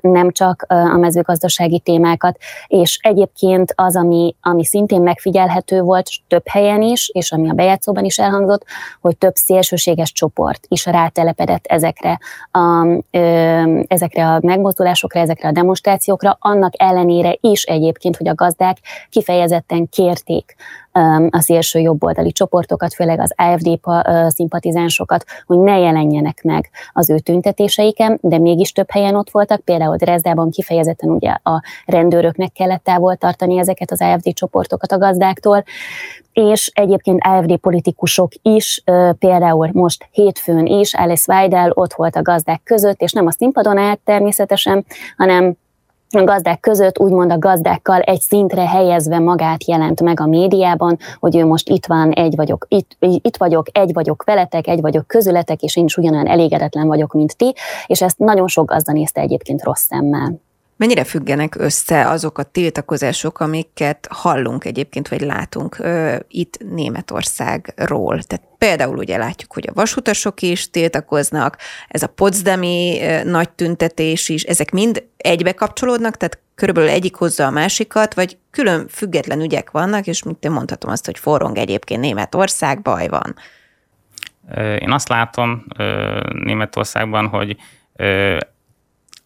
nem 0.00 0.30
csak 0.30 0.64
a 0.68 0.96
mezőgazdasági 0.96 1.78
témákat, 1.80 2.38
és 2.66 2.98
egyébként 3.02 3.72
az, 3.76 3.96
ami, 3.96 4.34
ami 4.40 4.64
szintén 4.64 5.00
megfigyelhető 5.00 5.80
volt 5.80 6.10
több 6.28 6.48
helyen 6.48 6.82
is, 6.82 7.08
és 7.08 7.32
ami 7.32 7.50
a 7.50 7.52
bejátszóban 7.52 8.04
is 8.04 8.18
elhangzott, 8.18 8.64
hogy 9.00 9.16
több 9.16 9.34
szélsőséges 9.34 10.12
csoport 10.12 10.66
is 10.68 10.86
rátelepedett 10.86 11.66
ezekre 11.66 12.18
a, 12.50 12.86
ezekre 13.86 14.26
a 14.26 14.38
megmozdulásokra, 14.42 15.20
ezekre 15.20 15.48
a 15.48 15.52
demonstrációkra, 15.52 16.36
annak 16.40 16.72
ellenére 16.76 17.36
is 17.40 17.62
egyébként, 17.62 18.16
hogy 18.16 18.28
a 18.28 18.34
gazdák 18.34 18.78
kifejezetten 19.10 19.88
kérték 19.88 20.56
a 21.30 21.40
szélső 21.40 21.78
jobboldali 21.78 22.32
csoportokat, 22.32 22.94
főleg 22.94 23.20
az 23.20 23.32
AFD 23.36 23.80
szimpatizánsokat, 24.28 25.24
hogy 25.46 25.58
ne 25.58 25.78
jelenjenek 25.78 26.42
meg 26.42 26.70
az 26.92 27.10
ő 27.10 27.18
tüntetéseiken, 27.18 28.18
de 28.22 28.38
mégis 28.38 28.72
több 28.72 28.90
helyen 28.90 29.14
ott 29.14 29.30
voltak, 29.30 29.60
például 29.60 29.96
Dresdában 29.96 30.50
kifejezetten 30.50 31.10
ugye 31.10 31.30
a 31.30 31.62
rendőröknek 31.86 32.52
kellett 32.52 32.84
távol 32.84 33.16
tartani 33.16 33.58
ezeket 33.58 33.90
az 33.90 34.00
AFD 34.00 34.32
csoportokat 34.32 34.92
a 34.92 34.98
gazdáktól, 34.98 35.64
és 36.32 36.70
egyébként 36.74 37.22
AFD 37.24 37.56
politikusok 37.56 38.32
is, 38.42 38.82
például 39.18 39.68
most 39.72 40.08
hétfőn 40.10 40.66
is, 40.66 40.94
Alice 40.94 41.32
Weidel 41.32 41.70
ott 41.74 41.92
volt 41.92 42.16
a 42.16 42.22
gazdák 42.22 42.60
között, 42.64 43.00
és 43.00 43.12
nem 43.12 43.26
a 43.26 43.32
színpadon 43.32 43.78
állt 43.78 44.00
természetesen, 44.04 44.84
hanem 45.16 45.56
a 46.10 46.24
gazdák 46.24 46.60
között, 46.60 46.98
úgymond 46.98 47.32
a 47.32 47.38
gazdákkal 47.38 48.00
egy 48.00 48.20
szintre 48.20 48.68
helyezve 48.68 49.18
magát 49.18 49.64
jelent 49.64 50.02
meg 50.02 50.20
a 50.20 50.26
médiában, 50.26 50.98
hogy 51.18 51.36
ő 51.36 51.44
most 51.44 51.68
itt 51.68 51.86
van, 51.86 52.10
egy 52.10 52.36
vagyok, 52.36 52.66
itt, 52.68 52.96
itt 53.00 53.36
vagyok, 53.36 53.66
egy 53.72 53.92
vagyok 53.92 54.24
veletek, 54.24 54.66
egy 54.66 54.80
vagyok 54.80 55.06
közületek, 55.06 55.62
és 55.62 55.76
én 55.76 55.84
is 55.84 55.96
ugyanolyan 55.96 56.26
elégedetlen 56.26 56.86
vagyok, 56.86 57.12
mint 57.12 57.36
ti, 57.36 57.54
és 57.86 58.02
ezt 58.02 58.18
nagyon 58.18 58.48
sok 58.48 58.70
gazda 58.70 58.92
nézte 58.92 59.20
egyébként 59.20 59.64
rossz 59.64 59.84
szemmel. 59.84 60.47
Mennyire 60.78 61.04
függenek 61.04 61.54
össze 61.58 62.08
azok 62.08 62.38
a 62.38 62.42
tiltakozások, 62.42 63.40
amiket 63.40 64.08
hallunk 64.10 64.64
egyébként, 64.64 65.08
vagy 65.08 65.20
látunk 65.20 65.78
ö, 65.78 66.16
itt 66.28 66.58
Németországról? 66.70 68.22
Tehát 68.22 68.44
például 68.58 68.96
ugye 68.96 69.16
látjuk, 69.16 69.52
hogy 69.52 69.68
a 69.68 69.72
vasutasok 69.74 70.42
is 70.42 70.70
tiltakoznak, 70.70 71.56
ez 71.88 72.02
a 72.02 72.06
potsdami 72.06 72.98
ö, 73.00 73.24
nagy 73.24 73.50
tüntetés 73.50 74.28
is, 74.28 74.42
ezek 74.42 74.70
mind 74.70 75.04
egybe 75.16 75.52
kapcsolódnak, 75.52 76.16
tehát 76.16 76.38
körülbelül 76.54 76.90
egyik 76.90 77.14
hozza 77.14 77.46
a 77.46 77.50
másikat, 77.50 78.14
vagy 78.14 78.38
külön 78.50 78.88
független 78.88 79.40
ügyek 79.40 79.70
vannak, 79.70 80.06
és 80.06 80.22
mint 80.22 80.48
mondhatom 80.48 80.90
azt, 80.90 81.06
hogy 81.06 81.18
forrong 81.18 81.56
egyébként 81.56 82.00
Németország, 82.00 82.82
baj 82.82 83.08
van. 83.08 83.34
Én 84.78 84.90
azt 84.90 85.08
látom 85.08 85.64
Németországban, 86.32 87.26
hogy 87.26 87.56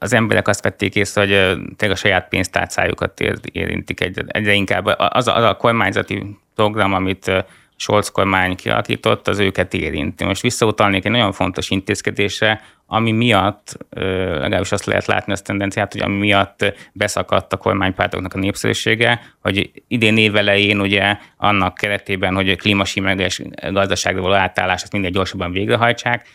az 0.02 0.12
emberek 0.12 0.48
azt 0.48 0.62
vették 0.62 0.94
észre, 0.94 1.20
hogy 1.20 1.30
tényleg 1.76 1.96
a 1.96 2.00
saját 2.00 2.28
pénztárcájukat 2.28 3.20
érintik 3.52 4.00
egyre 4.26 4.52
inkább. 4.52 4.86
Az 4.96 5.28
a, 5.28 5.36
az 5.36 5.44
a 5.44 5.56
kormányzati 5.56 6.38
program, 6.54 6.92
amit 6.92 7.44
Scholz 7.76 8.08
kormány 8.08 8.56
kialakított, 8.56 9.28
az 9.28 9.38
őket 9.38 9.74
érinti. 9.74 10.24
Most 10.24 10.42
visszautalnék 10.42 11.04
egy 11.04 11.10
nagyon 11.10 11.32
fontos 11.32 11.70
intézkedésre, 11.70 12.60
ami 12.86 13.12
miatt, 13.12 13.76
legalábbis 13.90 14.72
azt 14.72 14.84
lehet 14.84 15.06
látni 15.06 15.32
azt 15.32 15.44
tendenciát, 15.44 15.92
hogy 15.92 16.00
ami 16.00 16.18
miatt 16.18 16.74
beszakadt 16.92 17.52
a 17.52 17.56
kormánypártoknak 17.56 18.34
a 18.34 18.38
népszerűsége, 18.38 19.20
hogy 19.40 19.70
idén 19.88 20.16
évelején 20.16 20.80
ugye 20.80 21.16
annak 21.36 21.74
keretében, 21.74 22.34
hogy 22.34 22.50
a 22.50 22.56
klímasimleges 22.56 23.42
gazdaságra 23.70 24.20
való 24.20 24.34
átállás 24.34 24.82
azt 24.82 24.92
minél 24.92 25.10
gyorsabban 25.10 25.52
végrehajtsák, 25.52 26.28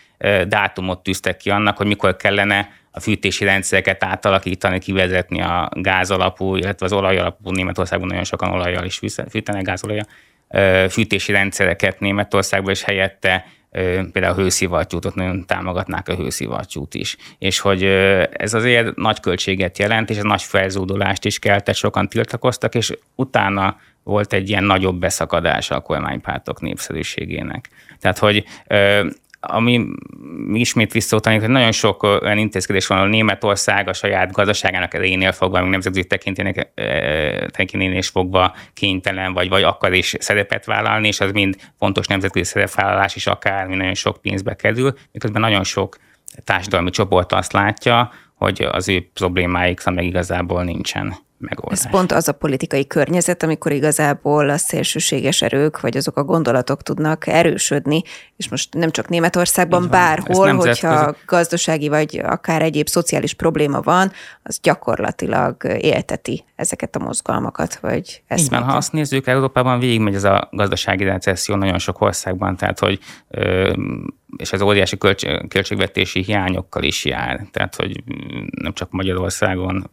dátumot 0.46 1.02
tűztek 1.02 1.36
ki 1.36 1.50
annak, 1.50 1.76
hogy 1.76 1.86
mikor 1.86 2.16
kellene 2.16 2.68
a 2.98 3.00
fűtési 3.00 3.44
rendszereket 3.44 4.04
átalakítani, 4.04 4.78
kivezetni 4.78 5.40
a 5.40 5.68
gáz 5.72 6.10
alapú, 6.10 6.56
illetve 6.56 6.86
az 6.86 6.92
olaj 6.92 7.18
alapú 7.18 7.50
Németországban 7.50 8.08
nagyon 8.08 8.24
sokan 8.24 8.50
olajjal 8.50 8.84
is 8.84 9.00
fűtenek 9.30 9.62
gázolajjal, 9.62 10.06
fűtési 10.88 11.32
rendszereket 11.32 12.00
Németországban, 12.00 12.72
és 12.72 12.82
helyette 12.82 13.46
például 14.12 14.32
a 14.32 14.34
hőszivattyút, 14.34 15.04
ott 15.04 15.14
nagyon 15.14 15.46
támogatnák 15.46 16.08
a 16.08 16.14
hőszivattyút 16.14 16.94
is. 16.94 17.16
És 17.38 17.58
hogy 17.58 17.82
ez 18.32 18.54
azért 18.54 18.96
nagy 18.96 19.20
költséget 19.20 19.78
jelent, 19.78 20.10
és 20.10 20.16
ez 20.16 20.22
nagy 20.22 20.42
felzúdulást 20.42 21.24
is 21.24 21.38
keltett, 21.38 21.74
sokan 21.74 22.08
tiltakoztak, 22.08 22.74
és 22.74 22.92
utána 23.14 23.76
volt 24.02 24.32
egy 24.32 24.48
ilyen 24.48 24.64
nagyobb 24.64 24.98
beszakadása 24.98 25.74
a 25.74 25.80
kormánypártok 25.80 26.60
népszerűségének. 26.60 27.68
Tehát, 28.00 28.18
hogy 28.18 28.44
ami 29.40 29.86
ismét 30.52 30.92
visszautalnék, 30.92 31.40
hogy 31.40 31.50
nagyon 31.50 31.72
sok 31.72 32.02
olyan 32.02 32.38
intézkedés 32.38 32.86
van, 32.86 32.98
ahol 32.98 33.10
Németország 33.10 33.88
a 33.88 33.92
saját 33.92 34.32
gazdaságának 34.32 34.94
elejénél 34.94 35.32
fogva, 35.32 35.60
még 35.60 35.70
nemzetközi 35.70 36.06
tekintének, 36.06 36.72
tekinténél 37.50 37.98
is 37.98 38.08
fogva 38.08 38.54
kénytelen, 38.74 39.32
vagy, 39.32 39.48
vagy 39.48 39.62
akar 39.62 39.92
is 39.92 40.14
szerepet 40.18 40.64
vállalni, 40.64 41.06
és 41.06 41.20
az 41.20 41.32
mind 41.32 41.56
fontos 41.78 42.06
nemzetközi 42.06 42.44
szerepvállalás 42.44 43.16
is 43.16 43.26
akár 43.26 43.66
nagyon 43.66 43.94
sok 43.94 44.20
pénzbe 44.20 44.54
kerül, 44.54 44.94
miközben 45.12 45.40
nagyon 45.40 45.64
sok 45.64 45.96
társadalmi 46.44 46.90
csoport 46.90 47.32
azt 47.32 47.52
látja, 47.52 48.12
hogy 48.34 48.62
az 48.70 48.88
ő 48.88 49.08
problémáik 49.14 49.84
meg 49.84 50.04
igazából 50.04 50.64
nincsen 50.64 51.26
megoldás. 51.38 51.78
Ez 51.78 51.90
pont 51.90 52.12
az 52.12 52.28
a 52.28 52.32
politikai 52.32 52.86
környezet, 52.86 53.42
amikor 53.42 53.72
igazából 53.72 54.50
a 54.50 54.56
szélsőséges 54.56 55.42
erők, 55.42 55.80
vagy 55.80 55.96
azok 55.96 56.16
a 56.16 56.24
gondolatok 56.24 56.82
tudnak 56.82 57.26
erősödni, 57.26 58.02
és 58.36 58.48
most 58.48 58.74
nem 58.74 58.90
csak 58.90 59.08
Németországban, 59.08 59.88
bárhol, 59.90 60.54
hogyha 60.54 61.14
gazdasági 61.26 61.88
vagy 61.88 62.20
akár 62.24 62.62
egyéb 62.62 62.88
szociális 62.88 63.34
probléma 63.34 63.80
van, 63.80 64.12
az 64.42 64.58
gyakorlatilag 64.62 65.56
élteti 65.78 66.44
ezeket 66.56 66.96
a 66.96 66.98
mozgalmakat, 66.98 67.76
vagy 67.76 68.22
ezt. 68.26 68.42
Így 68.42 68.50
van, 68.50 68.62
ha 68.62 68.76
azt 68.76 68.92
nézzük, 68.92 69.26
Európában 69.26 69.78
végigmegy 69.78 70.14
ez 70.14 70.24
a 70.24 70.48
gazdasági 70.52 71.04
recesszió 71.04 71.54
nagyon 71.54 71.78
sok 71.78 72.00
országban, 72.00 72.56
tehát 72.56 72.78
hogy 72.78 72.98
és 74.36 74.52
az 74.52 74.60
óriási 74.60 74.98
költségvetési 75.48 76.22
hiányokkal 76.22 76.82
is 76.82 77.04
jár. 77.04 77.46
Tehát, 77.50 77.74
hogy 77.74 78.02
nem 78.50 78.72
csak 78.72 78.90
Magyarországon 78.90 79.90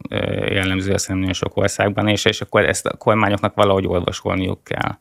jellemző, 0.48 0.94
hanem 1.06 1.18
nagyon 1.18 1.32
sok 1.32 1.56
országban, 1.56 2.08
és, 2.08 2.24
és 2.24 2.40
akkor 2.40 2.64
ezt 2.64 2.86
a 2.86 2.96
kormányoknak 2.96 3.54
valahogy 3.54 3.86
olvasolniuk 3.86 4.64
kell. 4.64 4.98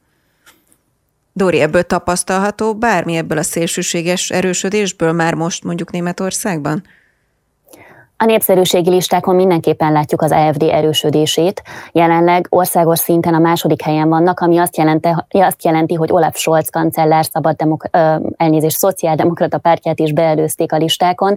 Dóri, 1.34 1.62
ebből 1.62 1.84
tapasztalható 1.84 2.76
bármi 2.76 3.16
ebből 3.16 3.38
a 3.38 3.44
szélsőséges 3.44 4.30
erősödésből 4.30 5.12
már 5.12 5.34
most 5.34 5.64
mondjuk 5.64 5.92
Németországban? 5.92 6.84
A 8.18 8.26
népszerűségi 8.26 8.90
listákon 8.90 9.36
mindenképpen 9.36 9.92
látjuk 9.92 10.22
az 10.22 10.32
AFD 10.32 10.64
erősödését. 10.64 11.62
Jelenleg 11.92 12.48
országos 12.50 13.00
szinten 13.00 13.34
a 13.34 13.40
második 13.40 13.82
helyen 13.82 14.10
vannak, 14.10 14.40
ami 14.40 14.58
azt 14.58 14.78
jelenti, 14.78 15.08
azt 15.30 15.64
jelenti 15.64 15.94
hogy 15.94 16.12
Olaf 16.12 16.38
Scholz 16.38 16.70
kancellár 16.70 17.26
szabad 17.26 17.56
demok- 17.56 17.90
elnézést, 18.38 18.78
szociáldemokrata 18.78 19.58
pártját 19.58 20.00
is 20.00 20.14
beelőzték 20.14 20.72
a 20.72 20.78
listákon. 20.78 21.36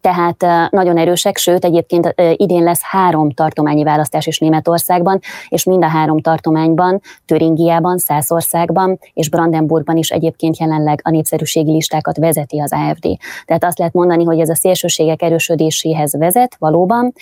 Tehát 0.00 0.70
nagyon 0.70 0.98
erősek, 0.98 1.36
sőt 1.36 1.64
egyébként 1.64 2.14
idén 2.36 2.62
lesz 2.62 2.82
három 2.82 3.30
tartományi 3.30 3.82
választás 3.82 4.26
is 4.26 4.38
Németországban, 4.38 5.20
és 5.48 5.64
mind 5.64 5.84
a 5.84 5.88
három 5.88 6.20
tartományban, 6.20 7.00
Türingiában, 7.26 7.98
Szászországban 7.98 8.98
és 9.14 9.28
Brandenburgban 9.28 9.96
is 9.96 10.10
egyébként 10.10 10.58
jelenleg 10.58 11.00
a 11.02 11.10
népszerűségi 11.10 11.72
listákat 11.72 12.16
vezeti 12.16 12.60
az 12.60 12.72
AFD. 12.72 13.08
Tehát 13.44 13.64
azt 13.64 13.78
lehet 13.78 13.94
mondani, 13.94 14.24
hogy 14.24 14.40
ez 14.40 14.48
a 14.48 14.54
szélsőségek 14.54 15.22
erősödés 15.22 15.71
növekedéséhez 15.72 16.16
vezet 16.18 16.56
valóban, 16.58 17.12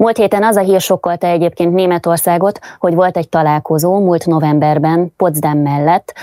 Múlt 0.00 0.16
héten 0.16 0.44
az 0.44 0.56
a 0.56 0.60
hír 0.60 0.80
sokkolta 0.80 1.26
egyébként 1.26 1.74
Németországot, 1.74 2.58
hogy 2.78 2.94
volt 2.94 3.16
egy 3.16 3.28
találkozó 3.28 3.98
múlt 3.98 4.26
novemberben 4.26 5.12
Potsdam 5.16 5.58
mellett, 5.58 6.14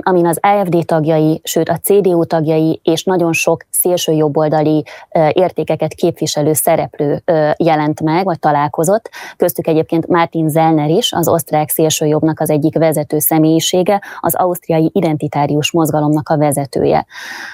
amin 0.00 0.26
az 0.26 0.38
AFD 0.40 0.86
tagjai, 0.86 1.40
sőt 1.44 1.68
a 1.68 1.78
CDU 1.82 2.24
tagjai 2.24 2.80
és 2.84 3.04
nagyon 3.04 3.32
sok 3.32 3.64
szélső 3.70 4.12
jobboldali 4.12 4.84
értékeket 5.32 5.94
képviselő 5.94 6.52
szereplő 6.52 7.22
jelent 7.56 8.02
meg, 8.02 8.24
vagy 8.24 8.38
találkozott. 8.38 9.10
Köztük 9.36 9.66
egyébként 9.66 10.06
Martin 10.06 10.48
Zellner 10.48 10.88
is, 10.88 11.12
az 11.12 11.28
osztrák 11.28 11.68
szélsőjobbnak 11.68 12.40
az 12.40 12.50
egyik 12.50 12.78
vezető 12.78 13.18
személyisége, 13.18 14.02
az 14.20 14.34
ausztriai 14.34 14.90
identitárius 14.94 15.72
mozgalomnak 15.72 16.28
a 16.28 16.36
vezetője. 16.36 17.06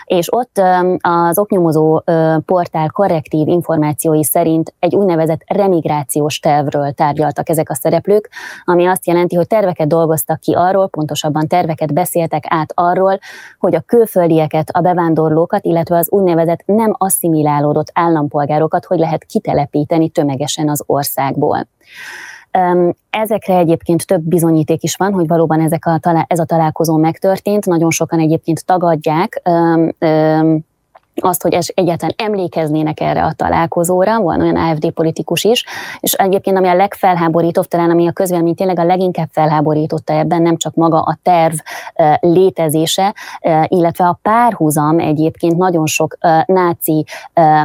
És 0.04 0.32
ott 0.32 0.60
az 1.00 1.38
oknyomozó 1.38 2.02
portál 2.44 2.90
korrektív 2.90 3.48
információi 3.48 4.24
szerint 4.24 4.74
egy 4.78 4.94
úgynevezett 4.94 5.56
remigrációs 5.58 6.38
tervről 6.38 6.92
tárgyaltak 6.92 7.48
ezek 7.48 7.70
a 7.70 7.74
szereplők, 7.74 8.28
ami 8.64 8.86
azt 8.86 9.06
jelenti, 9.06 9.36
hogy 9.36 9.46
terveket 9.46 9.88
dolgoztak 9.88 10.40
ki 10.40 10.52
arról, 10.52 10.88
pontosabban 10.88 11.46
terveket 11.46 11.94
beszéltek 11.94 12.44
át 12.48 12.72
arról, 12.74 13.18
hogy 13.58 13.74
a 13.74 13.80
külföldieket, 13.80 14.70
a 14.70 14.80
bevándorlókat, 14.80 15.64
illetve 15.64 15.96
az 15.96 16.10
úgynevezett 16.10 16.62
nem 16.66 16.94
asszimilálódott 16.98 17.90
állampolgárokat 17.92 18.84
hogy 18.84 18.98
lehet 18.98 19.24
kitelepíteni 19.24 20.08
tömegesen 20.08 20.68
az 20.68 20.82
országból. 20.86 21.68
Ezekre 23.10 23.56
egyébként 23.56 24.06
több 24.06 24.22
bizonyíték 24.22 24.82
is 24.82 24.96
van, 24.96 25.12
hogy 25.12 25.26
valóban 25.26 25.60
ezek 25.60 25.86
a, 25.86 26.24
ez 26.26 26.38
a 26.38 26.44
találkozó 26.44 26.96
megtörtént. 26.96 27.66
Nagyon 27.66 27.90
sokan 27.90 28.18
egyébként 28.18 28.66
tagadják 28.66 29.42
azt, 31.20 31.42
hogy 31.42 31.72
egyáltalán 31.74 32.14
emlékeznének 32.16 33.00
erre 33.00 33.24
a 33.24 33.32
találkozóra, 33.32 34.20
van 34.20 34.40
olyan 34.40 34.56
AFD 34.56 34.90
politikus 34.90 35.44
is, 35.44 35.64
és 36.00 36.12
egyébként 36.12 36.56
ami 36.56 36.68
a 36.68 36.74
legfelháborítóbb, 36.74 37.64
talán 37.64 37.90
ami 37.90 38.06
a 38.06 38.12
közvélemény 38.12 38.54
tényleg 38.54 38.78
a 38.78 38.84
leginkább 38.84 39.28
felháborította 39.32 40.12
ebben, 40.12 40.42
nem 40.42 40.56
csak 40.56 40.74
maga 40.74 41.00
a 41.00 41.18
terv 41.22 41.54
létezése, 42.20 43.14
illetve 43.66 44.04
a 44.06 44.18
párhuzam 44.22 44.98
egyébként 44.98 45.56
nagyon 45.56 45.86
sok 45.86 46.18
náci 46.46 47.04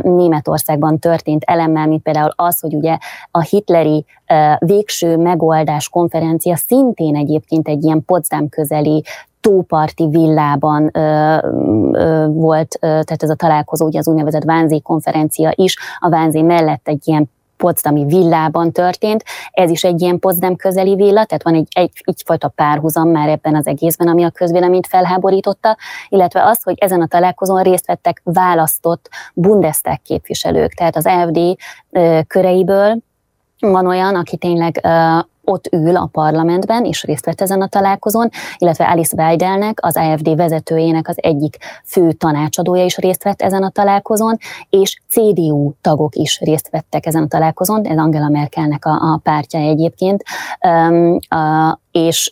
Németországban 0.01 0.99
történt 0.99 1.43
elemmel, 1.43 1.87
mint 1.87 2.01
például 2.01 2.33
az, 2.35 2.59
hogy 2.59 2.73
ugye 2.73 2.97
a 3.31 3.41
hitleri 3.41 4.05
végső 4.59 5.17
megoldás 5.17 5.89
konferencia 5.89 6.55
szintén 6.55 7.15
egyébként 7.15 7.67
egy 7.67 7.83
ilyen 7.83 8.05
Potsdam 8.05 8.49
közeli 8.49 9.03
tóparti 9.43 10.07
villában 10.07 10.89
ö, 10.93 11.37
ö, 11.91 12.25
volt, 12.27 12.75
ö, 12.75 12.79
tehát 12.79 13.23
ez 13.23 13.29
a 13.29 13.35
találkozó, 13.35 13.85
ugye 13.85 13.99
az 13.99 14.07
úgynevezett 14.07 14.43
Vánzé 14.43 14.79
konferencia 14.79 15.51
is, 15.55 15.77
a 15.99 16.09
Vánzé 16.09 16.41
mellett 16.41 16.87
egy 16.87 17.07
ilyen 17.07 17.29
Potsdami 17.57 18.05
villában 18.05 18.71
történt. 18.71 19.23
Ez 19.51 19.69
is 19.69 19.83
egy 19.83 20.01
ilyen 20.01 20.19
Potsdam 20.19 20.55
közeli 20.55 20.95
villa, 20.95 21.25
tehát 21.25 21.43
van 21.43 21.53
egy, 21.53 21.67
egy 21.71 21.91
egyfajta 22.03 22.47
párhuzam 22.47 23.09
már 23.09 23.29
ebben 23.29 23.55
az 23.55 23.67
egészben, 23.67 24.07
ami 24.07 24.23
a 24.23 24.29
közvéleményt 24.29 24.87
felháborította, 24.87 25.77
illetve 26.09 26.43
az, 26.43 26.63
hogy 26.63 26.75
ezen 26.77 27.01
a 27.01 27.07
találkozón 27.07 27.61
részt 27.63 27.85
vettek 27.85 28.21
választott 28.23 29.09
Bundestag 29.33 29.97
képviselők, 30.03 30.73
tehát 30.73 30.95
az 30.95 31.05
AFD 31.05 31.39
köreiből 32.27 32.97
van 33.59 33.87
olyan, 33.87 34.15
aki 34.15 34.37
tényleg 34.37 34.87
ott 35.43 35.67
ül 35.71 35.95
a 35.95 36.09
parlamentben, 36.11 36.85
és 36.85 37.03
részt 37.03 37.25
vett 37.25 37.41
ezen 37.41 37.61
a 37.61 37.67
találkozón, 37.67 38.29
illetve 38.57 38.85
Alice 38.85 39.15
Weidelnek, 39.17 39.77
az 39.81 39.97
AFD 39.97 40.35
vezetőjének 40.35 41.07
az 41.07 41.15
egyik 41.17 41.57
fő 41.85 42.11
tanácsadója 42.11 42.83
is 42.83 42.97
részt 42.97 43.23
vett 43.23 43.41
ezen 43.41 43.63
a 43.63 43.69
találkozón, 43.69 44.37
és 44.69 45.01
CDU 45.09 45.71
tagok 45.81 46.15
is 46.15 46.39
részt 46.39 46.69
vettek 46.69 47.05
ezen 47.05 47.23
a 47.23 47.27
találkozón, 47.27 47.85
ez 47.85 47.97
Angela 47.97 48.29
Merkelnek 48.29 48.85
a, 48.85 48.91
a 48.91 49.19
pártja 49.23 49.59
egyébként, 49.59 50.23
um, 50.67 51.17
a, 51.27 51.81
és, 51.93 52.31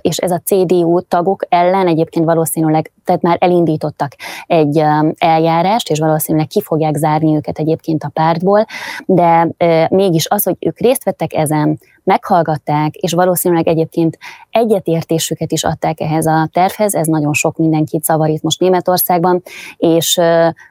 és 0.00 0.16
ez 0.16 0.30
a 0.30 0.42
CDU 0.44 1.00
tagok 1.00 1.46
ellen 1.48 1.86
egyébként 1.86 2.24
valószínűleg, 2.24 2.92
tehát 3.04 3.22
már 3.22 3.36
elindítottak 3.40 4.12
egy 4.46 4.82
eljárást, 5.18 5.90
és 5.90 5.98
valószínűleg 5.98 6.46
ki 6.46 6.62
fogják 6.62 6.94
zárni 6.94 7.36
őket 7.36 7.58
egyébként 7.58 8.04
a 8.04 8.10
pártból, 8.12 8.64
de 9.06 9.48
mégis 9.90 10.28
az, 10.28 10.44
hogy 10.44 10.56
ők 10.60 10.78
részt 10.78 11.04
vettek 11.04 11.32
ezen, 11.34 11.78
meghallgatták, 12.04 12.94
és 12.94 13.12
valószínűleg 13.12 13.68
egyébként 13.68 14.18
egyetértésüket 14.50 15.52
is 15.52 15.64
adták 15.64 16.00
ehhez 16.00 16.26
a 16.26 16.48
tervhez, 16.52 16.94
ez 16.94 17.06
nagyon 17.06 17.32
sok 17.32 17.56
mindenkit 17.56 18.04
zavarít 18.04 18.42
most 18.42 18.60
Németországban, 18.60 19.42
és 19.76 20.16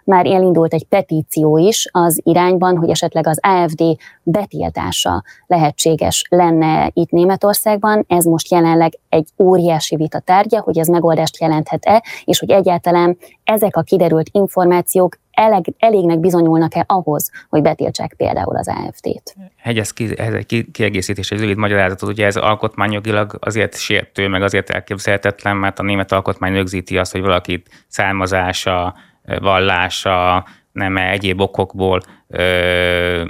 már 0.04 0.26
elindult 0.26 0.74
egy 0.74 0.84
petíció 0.84 1.58
is 1.58 1.90
az 1.92 2.20
irányban, 2.24 2.78
hogy 2.78 2.90
esetleg 2.90 3.28
az 3.28 3.40
AFD 3.42 3.84
betiltása 4.24 5.24
lehetséges 5.48 6.26
lenne 6.30 6.90
itt 6.94 7.10
Németországban. 7.10 8.06
Ez 8.08 8.26
most 8.32 8.52
jelenleg 8.52 9.00
egy 9.10 9.28
óriási 9.38 9.96
vita 9.96 10.20
tárgya, 10.20 10.60
hogy 10.60 10.78
ez 10.78 10.88
megoldást 10.88 11.42
jelenthet-e, 11.42 12.04
és 12.24 12.40
hogy 12.40 12.50
egyáltalán 12.50 13.18
ezek 13.44 13.76
a 13.76 13.82
kiderült 13.82 14.30
információk 14.32 15.20
eleg, 15.32 15.66
elégnek 15.80 16.20
bizonyulnak-e 16.20 16.84
ahhoz, 16.88 17.32
hogy 17.50 17.62
betiltsák 17.62 18.14
például 18.18 18.58
az 18.58 18.68
AFD-t? 18.68 19.36
Hegyez 19.58 19.92
ki, 19.94 20.20
ez 20.20 20.34
egy 20.34 20.66
kiegészítés, 20.72 21.32
egy 21.32 21.40
rövid 21.40 21.58
magyarázatot, 21.58 22.10
ugye 22.10 22.26
ez 22.26 22.36
alkotmányjogilag 22.36 23.38
azért 23.40 23.78
sértő, 23.78 24.28
meg 24.28 24.42
azért 24.44 24.70
elképzelhetetlen, 24.70 25.58
mert 25.58 25.80
a 25.80 25.84
német 25.84 26.12
alkotmány 26.12 26.54
rögzíti 26.54 26.98
azt, 26.98 27.12
hogy 27.12 27.22
valakit 27.22 27.70
származása, 27.88 28.96
vallása, 29.40 30.46
nem 30.72 30.98
egyéb 30.98 31.42
okokból 31.42 32.02
ö, 32.28 33.24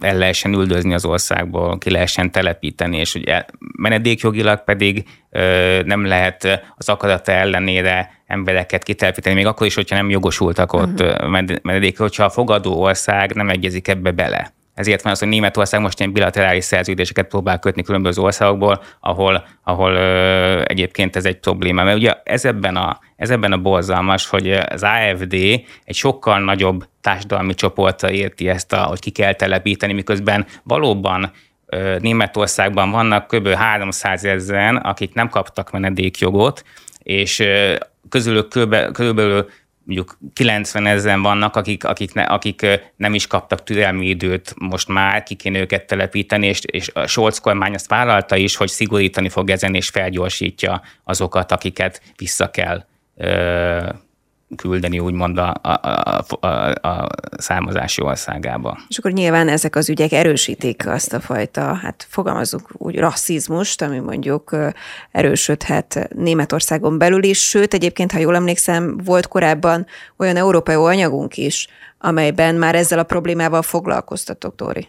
el 0.00 0.18
lehessen 0.18 0.52
üldözni 0.52 0.94
az 0.94 1.04
országból, 1.04 1.78
ki 1.78 1.90
lehessen 1.90 2.30
telepíteni, 2.30 2.96
és 2.96 3.14
ugye 3.14 3.44
menedékjogilag 3.76 4.64
pedig 4.64 5.04
ö, 5.30 5.80
nem 5.84 6.04
lehet 6.04 6.62
az 6.76 6.88
akadata 6.88 7.32
ellenére 7.32 8.10
embereket 8.26 8.82
kitelepíteni, 8.82 9.34
még 9.34 9.46
akkor 9.46 9.66
is, 9.66 9.74
hogyha 9.74 9.96
nem 9.96 10.10
jogosultak 10.10 10.72
ott 10.72 11.00
uh-huh. 11.00 11.58
menedékre, 11.62 12.02
hogyha 12.04 12.24
a 12.24 12.30
fogadó 12.30 12.80
ország 12.80 13.34
nem 13.34 13.48
egyezik 13.48 13.88
ebbe 13.88 14.10
bele. 14.10 14.52
Ezért 14.78 15.02
van 15.02 15.12
az, 15.12 15.18
hogy 15.18 15.28
Németország 15.28 15.80
most 15.80 16.00
ilyen 16.00 16.12
bilaterális 16.12 16.64
szerződéseket 16.64 17.28
próbál 17.28 17.58
kötni 17.58 17.82
különböző 17.82 18.22
országokból, 18.22 18.82
ahol, 19.00 19.46
ahol 19.62 19.92
ö, 19.92 20.62
egyébként 20.66 21.16
ez 21.16 21.24
egy 21.24 21.38
probléma. 21.38 21.84
Mert 21.84 21.96
ugye 21.96 22.14
ez 22.24 22.44
ebben, 22.44 22.76
a, 22.76 22.98
ez 23.16 23.30
ebben 23.30 23.52
a 23.52 23.58
borzalmas, 23.58 24.26
hogy 24.26 24.50
az 24.50 24.82
AFD 24.82 25.32
egy 25.84 25.94
sokkal 25.94 26.38
nagyobb 26.38 26.84
társadalmi 27.00 27.54
csoportra 27.54 28.10
érti 28.10 28.48
ezt, 28.48 28.72
a, 28.72 28.82
hogy 28.82 28.98
ki 28.98 29.10
kell 29.10 29.32
telepíteni, 29.32 29.92
miközben 29.92 30.46
valóban 30.62 31.32
Németországban 31.98 32.90
vannak 32.90 33.26
kb. 33.26 33.48
300 33.48 34.24
ezeren, 34.24 34.76
akik 34.76 35.14
nem 35.14 35.28
kaptak 35.28 35.70
menedékjogot, 35.70 36.62
és 36.98 37.42
közülük 38.08 38.48
körülbelül 38.92 39.48
mondjuk 39.88 40.18
90 40.32 40.86
ezeren 40.86 41.22
vannak, 41.22 41.56
akik, 41.56 41.84
akik, 41.84 42.14
ne, 42.14 42.22
akik 42.22 42.66
nem 42.96 43.14
is 43.14 43.26
kaptak 43.26 43.62
türelmi 43.62 44.06
időt 44.06 44.54
most 44.58 44.88
már, 44.88 45.22
ki 45.22 45.34
kéne 45.34 45.58
őket 45.58 45.86
telepíteni, 45.86 46.46
és, 46.46 46.60
és 46.60 46.90
a 46.94 47.06
Scholz 47.06 47.38
kormány 47.38 47.74
azt 47.74 47.88
vállalta 47.88 48.36
is, 48.36 48.56
hogy 48.56 48.68
szigorítani 48.68 49.28
fog 49.28 49.50
ezen, 49.50 49.74
és 49.74 49.88
felgyorsítja 49.88 50.82
azokat, 51.04 51.52
akiket 51.52 52.02
vissza 52.16 52.50
kell 52.50 52.84
ö, 53.16 53.88
küldeni 54.56 54.98
úgymond 54.98 55.38
a, 55.38 55.54
a, 55.62 56.24
a, 56.40 56.46
a, 56.88 57.06
származási 57.36 58.02
országába. 58.02 58.78
És 58.88 58.98
akkor 58.98 59.12
nyilván 59.12 59.48
ezek 59.48 59.76
az 59.76 59.88
ügyek 59.88 60.12
erősítik 60.12 60.86
azt 60.88 61.12
a 61.12 61.20
fajta, 61.20 61.74
hát 61.74 62.06
fogalmazunk 62.08 62.68
úgy, 62.72 62.98
rasszizmust, 62.98 63.82
ami 63.82 63.98
mondjuk 63.98 64.56
erősödhet 65.10 66.08
Németországon 66.14 66.98
belül 66.98 67.22
is, 67.22 67.48
sőt 67.48 67.74
egyébként, 67.74 68.12
ha 68.12 68.18
jól 68.18 68.34
emlékszem, 68.34 68.96
volt 69.04 69.28
korábban 69.28 69.86
olyan 70.16 70.36
európai 70.36 70.74
anyagunk 70.74 71.36
is, 71.36 71.68
amelyben 71.98 72.54
már 72.54 72.74
ezzel 72.74 72.98
a 72.98 73.02
problémával 73.02 73.62
foglalkoztatok, 73.62 74.54
Dori. 74.54 74.88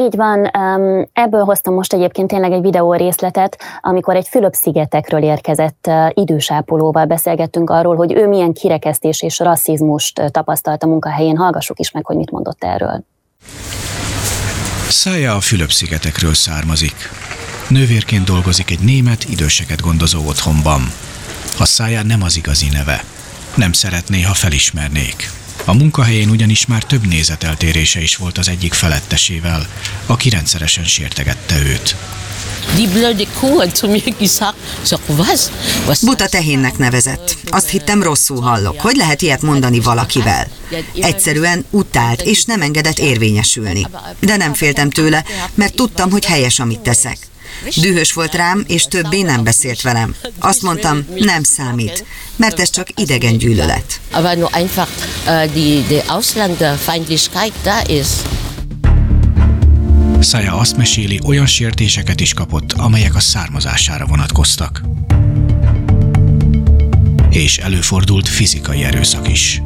Így 0.00 0.16
van, 0.16 0.50
ebből 1.12 1.44
hoztam 1.44 1.74
most 1.74 1.92
egyébként 1.92 2.28
tényleg 2.28 2.52
egy 2.52 2.60
videó 2.60 2.94
részletet, 2.94 3.56
amikor 3.80 4.16
egy 4.16 4.28
Fülöp-szigetekről 4.28 5.22
érkezett 5.22 5.90
idősápolóval 6.10 7.04
beszélgettünk 7.04 7.70
arról, 7.70 7.96
hogy 7.96 8.12
ő 8.14 8.28
milyen 8.28 8.52
kirekesztés 8.52 9.22
és 9.22 9.38
rasszizmust 9.38 10.22
tapasztalt 10.30 10.82
a 10.82 10.86
munkahelyén. 10.86 11.36
Hallgassuk 11.36 11.78
is 11.78 11.90
meg, 11.90 12.06
hogy 12.06 12.16
mit 12.16 12.30
mondott 12.30 12.64
erről. 12.64 13.04
Szája 14.88 15.34
a 15.34 15.40
Fülöp-szigetekről 15.40 16.34
származik. 16.34 16.96
Nővérként 17.68 18.24
dolgozik 18.24 18.70
egy 18.70 18.80
német 18.84 19.24
időseket 19.24 19.80
gondozó 19.80 20.20
otthonban. 20.26 20.80
A 21.58 21.64
szája 21.64 22.02
nem 22.02 22.22
az 22.22 22.36
igazi 22.36 22.68
neve. 22.72 23.00
Nem 23.54 23.72
szeretné, 23.72 24.22
ha 24.22 24.34
felismernék. 24.34 25.44
A 25.68 25.74
munkahelyén 25.74 26.30
ugyanis 26.30 26.66
már 26.66 26.82
több 26.82 27.06
nézeteltérése 27.06 28.00
is 28.00 28.16
volt 28.16 28.38
az 28.38 28.48
egyik 28.48 28.72
felettesével, 28.72 29.66
aki 30.06 30.28
rendszeresen 30.28 30.84
sértegette 30.84 31.58
őt. 31.58 31.96
Buta 36.02 36.28
tehénnek 36.28 36.78
nevezett. 36.78 37.36
Azt 37.46 37.68
hittem 37.68 38.02
rosszul 38.02 38.40
hallok. 38.40 38.80
Hogy 38.80 38.96
lehet 38.96 39.22
ilyet 39.22 39.42
mondani 39.42 39.80
valakivel? 39.80 40.48
Egyszerűen 41.00 41.64
utált, 41.70 42.22
és 42.22 42.44
nem 42.44 42.62
engedett 42.62 42.98
érvényesülni. 42.98 43.86
De 44.20 44.36
nem 44.36 44.54
féltem 44.54 44.90
tőle, 44.90 45.24
mert 45.54 45.74
tudtam, 45.74 46.10
hogy 46.10 46.24
helyes, 46.24 46.58
amit 46.58 46.80
teszek. 46.80 47.18
Dühös 47.76 48.12
volt 48.12 48.34
rám, 48.34 48.64
és 48.66 48.82
többé 48.82 49.22
nem 49.22 49.44
beszélt 49.44 49.80
velem. 49.80 50.14
Azt 50.38 50.62
mondtam, 50.62 51.04
nem 51.14 51.42
számít, 51.42 52.04
mert 52.36 52.60
ez 52.60 52.70
csak 52.70 52.88
idegen 52.94 53.36
gyűlölet. 53.36 54.00
Szája 60.20 60.54
azt 60.54 60.76
meséli, 60.76 61.20
olyan 61.24 61.46
sértéseket 61.46 62.20
is 62.20 62.34
kapott, 62.34 62.72
amelyek 62.72 63.14
a 63.14 63.20
származására 63.20 64.06
vonatkoztak. 64.06 64.82
És 67.30 67.58
előfordult 67.58 68.28
fizikai 68.28 68.84
erőszak 68.84 69.28
is. 69.28 69.62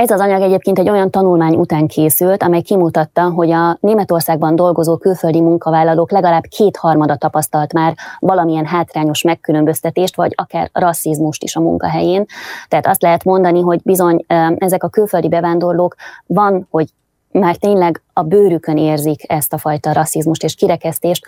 Ez 0.00 0.10
az 0.10 0.20
anyag 0.20 0.42
egyébként 0.42 0.78
egy 0.78 0.88
olyan 0.88 1.10
tanulmány 1.10 1.54
után 1.54 1.86
készült, 1.86 2.42
amely 2.42 2.60
kimutatta, 2.60 3.30
hogy 3.30 3.50
a 3.50 3.76
Németországban 3.80 4.56
dolgozó 4.56 4.96
külföldi 4.96 5.40
munkavállalók 5.40 6.10
legalább 6.10 6.44
kétharmada 6.48 7.16
tapasztalt 7.16 7.72
már 7.72 7.94
valamilyen 8.18 8.66
hátrányos 8.66 9.22
megkülönböztetést, 9.22 10.16
vagy 10.16 10.32
akár 10.36 10.70
rasszizmust 10.72 11.42
is 11.42 11.56
a 11.56 11.60
munkahelyén. 11.60 12.24
Tehát 12.68 12.86
azt 12.86 13.02
lehet 13.02 13.24
mondani, 13.24 13.60
hogy 13.60 13.80
bizony 13.82 14.24
ezek 14.56 14.82
a 14.82 14.88
külföldi 14.88 15.28
bevándorlók 15.28 15.94
van, 16.26 16.66
hogy 16.70 16.88
már 17.32 17.56
tényleg 17.56 18.02
a 18.12 18.22
bőrükön 18.22 18.76
érzik 18.76 19.32
ezt 19.32 19.52
a 19.52 19.58
fajta 19.58 19.92
rasszizmust 19.92 20.44
és 20.44 20.54
kirekesztést, 20.54 21.26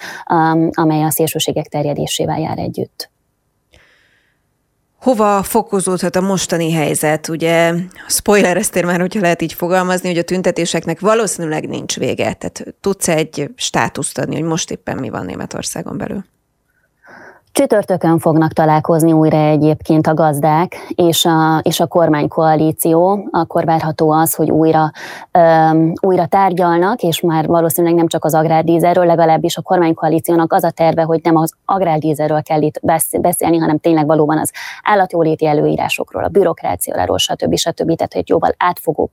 amely 0.71 1.03
a 1.03 1.11
szélsőségek 1.11 1.67
terjedésével 1.67 2.41
jár 2.41 2.59
együtt. 2.59 3.12
Hova 5.03 5.43
fokozódhat 5.43 6.17
a 6.17 6.21
mostani 6.21 6.73
helyzet? 6.73 7.29
Ugye 7.29 7.75
spoilereztél 8.09 8.87
már, 8.87 9.01
hogyha 9.01 9.21
lehet 9.21 9.43
így 9.43 9.53
fogalmazni, 9.53 10.09
hogy 10.09 10.19
a 10.19 10.23
tüntetéseknek 10.23 11.01
valószínűleg 11.01 11.69
nincs 11.69 11.97
vége. 11.97 12.33
Tehát 12.33 12.75
tudsz 12.81 13.09
egy 13.09 13.51
státuszt 13.57 14.19
adni, 14.19 14.35
hogy 14.35 14.45
most 14.45 14.71
éppen 14.71 14.99
mi 14.99 15.09
van 15.09 15.25
Németországon 15.25 15.99
belül? 15.99 16.25
Csütörtökön 17.53 18.19
fognak 18.19 18.53
találkozni 18.53 19.13
újra 19.13 19.37
egyébként 19.37 20.07
a 20.07 20.15
gazdák 20.15 20.77
és 20.89 21.25
a, 21.25 21.61
és 21.63 21.81
a 21.81 21.87
kormánykoalíció. 21.87 23.29
Akkor 23.31 23.65
várható 23.65 24.11
az, 24.11 24.35
hogy 24.35 24.51
újra, 24.51 24.91
um, 25.33 25.93
újra 26.01 26.27
tárgyalnak, 26.27 27.03
és 27.03 27.21
már 27.21 27.47
valószínűleg 27.47 27.97
nem 27.97 28.07
csak 28.07 28.25
az 28.25 28.35
agrárdízerről, 28.35 29.05
legalábbis 29.05 29.57
a 29.57 29.63
kormánykoalíciónak 29.63 30.53
az 30.53 30.65
a 30.65 30.71
terve, 30.71 31.03
hogy 31.03 31.21
nem 31.23 31.37
az 31.37 31.53
agrárdízerről 31.65 32.43
kell 32.43 32.63
itt 32.63 32.81
beszélni, 33.21 33.59
hanem 33.59 33.79
tényleg 33.79 34.07
valóban 34.07 34.39
az 34.39 34.53
állatjóléti 34.83 35.47
előírásokról, 35.47 36.25
a 36.25 36.29
bürokráciáról, 36.29 37.19
stb. 37.19 37.57
stb. 37.57 37.97
Tehát, 37.97 38.13
hogy 38.13 38.29
jóval 38.29 38.55
átfogóbb 38.57 39.11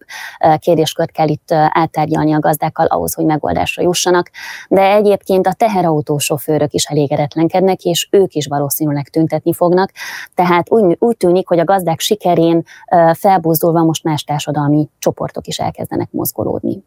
kérdéskört 0.57 1.11
kell 1.11 1.27
itt 1.27 1.51
áttárgyalni 1.51 2.33
a 2.33 2.39
gazdákkal 2.39 2.85
ahhoz, 2.85 3.13
hogy 3.13 3.25
megoldásra 3.25 3.83
jussanak. 3.83 4.29
De 4.69 4.93
egyébként 4.93 5.47
a 5.47 5.53
teherautós 5.53 6.33
is 6.69 6.85
elégedetlenkednek, 6.85 7.83
és 7.83 8.07
ők 8.11 8.27
ők 8.29 8.35
is 8.35 8.47
valószínűleg 8.47 9.09
tüntetni 9.09 9.53
fognak. 9.53 9.91
Tehát 10.33 10.71
úgy, 10.71 10.95
úgy 10.99 11.17
tűnik, 11.17 11.47
hogy 11.47 11.59
a 11.59 11.63
gazdák 11.63 11.99
sikerén 11.99 12.63
felbuzdulva 13.13 13.83
most 13.83 14.03
más 14.03 14.23
társadalmi 14.23 14.89
csoportok 14.99 15.47
is 15.47 15.57
elkezdenek 15.57 16.11
mozgolódni. 16.11 16.83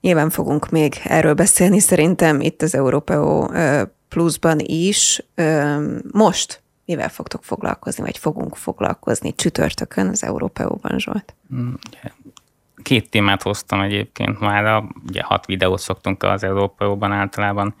Nyilván 0.00 0.30
fogunk 0.30 0.70
még 0.70 0.94
erről 1.04 1.34
beszélni, 1.34 1.78
szerintem 1.78 2.40
itt 2.40 2.62
az 2.62 2.74
Európa 2.74 3.48
Plusban 4.08 4.58
is. 4.58 5.26
Most 6.12 6.62
mivel 6.84 7.08
fogtok 7.08 7.44
foglalkozni, 7.44 8.02
vagy 8.02 8.18
fogunk 8.18 8.56
foglalkozni 8.56 9.34
csütörtökön 9.34 10.08
az 10.08 10.24
Európeóban, 10.24 10.98
Zsolt? 10.98 11.34
Mm, 11.54 11.72
két 12.82 13.10
témát 13.10 13.42
hoztam 13.42 13.80
egyébként 13.80 14.40
már, 14.40 14.82
ugye 15.08 15.22
hat 15.22 15.46
videót 15.46 15.80
szoktunk 15.80 16.22
az 16.22 16.42
Európeóban 16.42 17.12
általában 17.12 17.74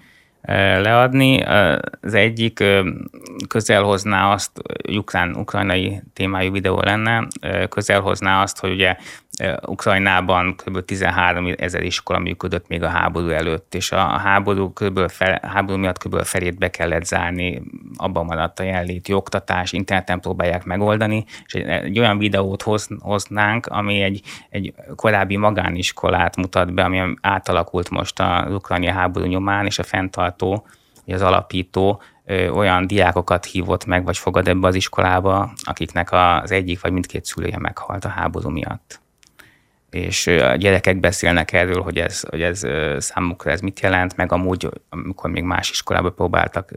leadni. 0.46 1.42
Az 2.00 2.14
egyik 2.14 2.64
közelhozná 3.48 4.32
azt, 4.32 4.50
ukrán, 4.96 5.36
ukrajnai 5.36 6.02
témájú 6.12 6.52
videó 6.52 6.80
lenne, 6.80 7.26
közelhozná 7.68 8.42
azt, 8.42 8.58
hogy 8.58 8.72
ugye 8.72 8.96
Ukrajnában 9.66 10.56
kb. 10.56 10.84
13 10.84 11.54
ezer 11.56 11.82
iskola 11.82 12.18
működött 12.18 12.68
még 12.68 12.82
a 12.82 12.88
háború 12.88 13.28
előtt, 13.28 13.74
és 13.74 13.92
a 13.92 13.98
háború, 13.98 14.72
kb. 14.72 15.10
Fel, 15.10 15.40
háború 15.42 15.78
miatt 15.78 15.98
kb. 15.98 16.22
felét 16.22 16.58
be 16.58 16.70
kellett 16.70 17.04
zárni, 17.04 17.62
abban 17.96 18.24
maradt 18.24 18.60
a 18.60 18.62
jelenléti 18.62 19.12
oktatás, 19.12 19.72
interneten 19.72 20.20
próbálják 20.20 20.64
megoldani, 20.64 21.24
és 21.46 21.54
egy, 21.54 21.66
egy 21.66 21.98
olyan 21.98 22.18
videót 22.18 22.62
hoz, 22.62 22.88
hoznánk, 22.98 23.66
ami 23.66 24.00
egy, 24.00 24.22
egy 24.50 24.74
korábbi 24.96 25.36
magániskolát 25.36 26.36
mutat 26.36 26.74
be, 26.74 26.84
ami 26.84 27.14
átalakult 27.20 27.90
most 27.90 28.20
a 28.20 28.46
ukrajnai 28.50 28.90
háború 28.90 29.26
nyomán, 29.26 29.66
és 29.66 29.78
a 29.78 29.82
fenntartó, 29.82 30.66
az 31.06 31.22
alapító 31.22 32.02
olyan 32.52 32.86
diákokat 32.86 33.44
hívott 33.44 33.84
meg, 33.84 34.04
vagy 34.04 34.18
fogad 34.18 34.48
ebbe 34.48 34.66
az 34.66 34.74
iskolába, 34.74 35.52
akiknek 35.62 36.12
az 36.12 36.50
egyik 36.50 36.80
vagy 36.80 36.92
mindkét 36.92 37.24
szülője 37.24 37.58
meghalt 37.58 38.04
a 38.04 38.08
háború 38.08 38.48
miatt 38.48 39.02
és 39.94 40.26
a 40.26 40.56
gyerekek 40.56 41.00
beszélnek 41.00 41.52
erről, 41.52 41.82
hogy 41.82 41.98
ez, 41.98 42.20
hogy 42.20 42.42
ez 42.42 42.62
számukra 42.98 43.50
ez 43.50 43.60
mit 43.60 43.80
jelent, 43.80 44.16
meg 44.16 44.32
amúgy, 44.32 44.68
amikor 44.88 45.30
még 45.30 45.42
más 45.42 45.70
iskolába 45.70 46.10
próbáltak 46.10 46.70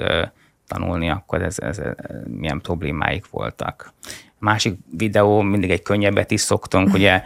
tanulni, 0.68 1.10
akkor 1.10 1.42
ez, 1.42 1.60
ez, 1.60 1.78
ez 1.78 1.96
milyen 2.38 2.62
problémáik 2.62 3.30
voltak. 3.30 3.94
A 4.40 4.46
másik 4.46 4.78
videó, 4.98 5.42
mindig 5.42 5.70
egy 5.70 5.82
könnyebbet 5.82 6.32
is 6.32 6.42
szoktunk, 6.42 6.94
ugye 6.94 7.22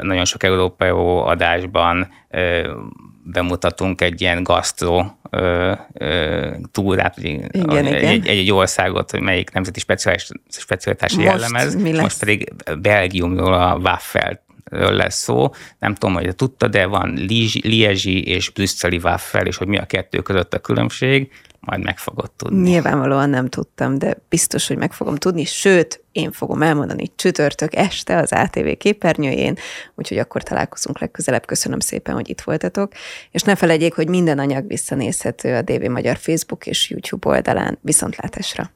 nagyon 0.00 0.24
sok 0.24 0.42
európai 0.42 0.90
adásban 1.24 2.08
bemutatunk 3.24 4.00
egy 4.00 4.20
ilyen 4.20 4.42
gasztro 4.42 5.04
túrát, 6.72 7.18
igen, 7.18 7.48
egy, 7.50 7.62
igen. 7.62 7.86
Egy, 7.86 8.26
egy, 8.26 8.52
országot, 8.52 9.10
hogy 9.10 9.20
melyik 9.20 9.52
nemzeti 9.52 9.80
specialitás 10.48 11.16
jellemez. 11.16 11.74
Most 11.74 12.18
pedig 12.18 12.52
Belgiumról 12.80 13.54
a 13.54 13.76
Waffelt 13.76 14.40
lesz 14.70 15.22
szó. 15.22 15.50
Nem 15.78 15.94
tudom, 15.94 16.14
hogy 16.14 16.36
tudta, 16.36 16.68
de 16.68 16.86
van 16.86 17.14
liezsi 17.62 18.26
és 18.26 18.50
brüsszeli 18.50 18.96
waffel, 19.02 19.46
és 19.46 19.56
hogy 19.56 19.66
mi 19.66 19.78
a 19.78 19.84
kettő 19.84 20.22
között 20.22 20.54
a 20.54 20.58
különbség, 20.58 21.30
majd 21.60 21.82
meg 21.82 21.98
fogod 21.98 22.30
tudni. 22.30 22.70
Nyilvánvalóan 22.70 23.30
nem 23.30 23.48
tudtam, 23.48 23.98
de 23.98 24.16
biztos, 24.28 24.66
hogy 24.66 24.76
meg 24.76 24.92
fogom 24.92 25.16
tudni, 25.16 25.44
sőt, 25.44 26.04
én 26.12 26.32
fogom 26.32 26.62
elmondani 26.62 27.12
csütörtök 27.16 27.74
este 27.74 28.16
az 28.16 28.32
ATV 28.32 28.68
képernyőjén, 28.78 29.56
úgyhogy 29.94 30.18
akkor 30.18 30.42
találkozunk 30.42 30.98
legközelebb. 30.98 31.46
Köszönöm 31.46 31.78
szépen, 31.78 32.14
hogy 32.14 32.28
itt 32.28 32.40
voltatok, 32.40 32.92
és 33.30 33.42
ne 33.42 33.54
felejtjék, 33.54 33.94
hogy 33.94 34.08
minden 34.08 34.38
anyag 34.38 34.66
visszanézhető 34.66 35.54
a 35.54 35.62
DV 35.62 35.84
Magyar 35.90 36.16
Facebook 36.16 36.66
és 36.66 36.90
YouTube 36.90 37.28
oldalán. 37.28 37.78
Viszontlátásra! 37.80 38.70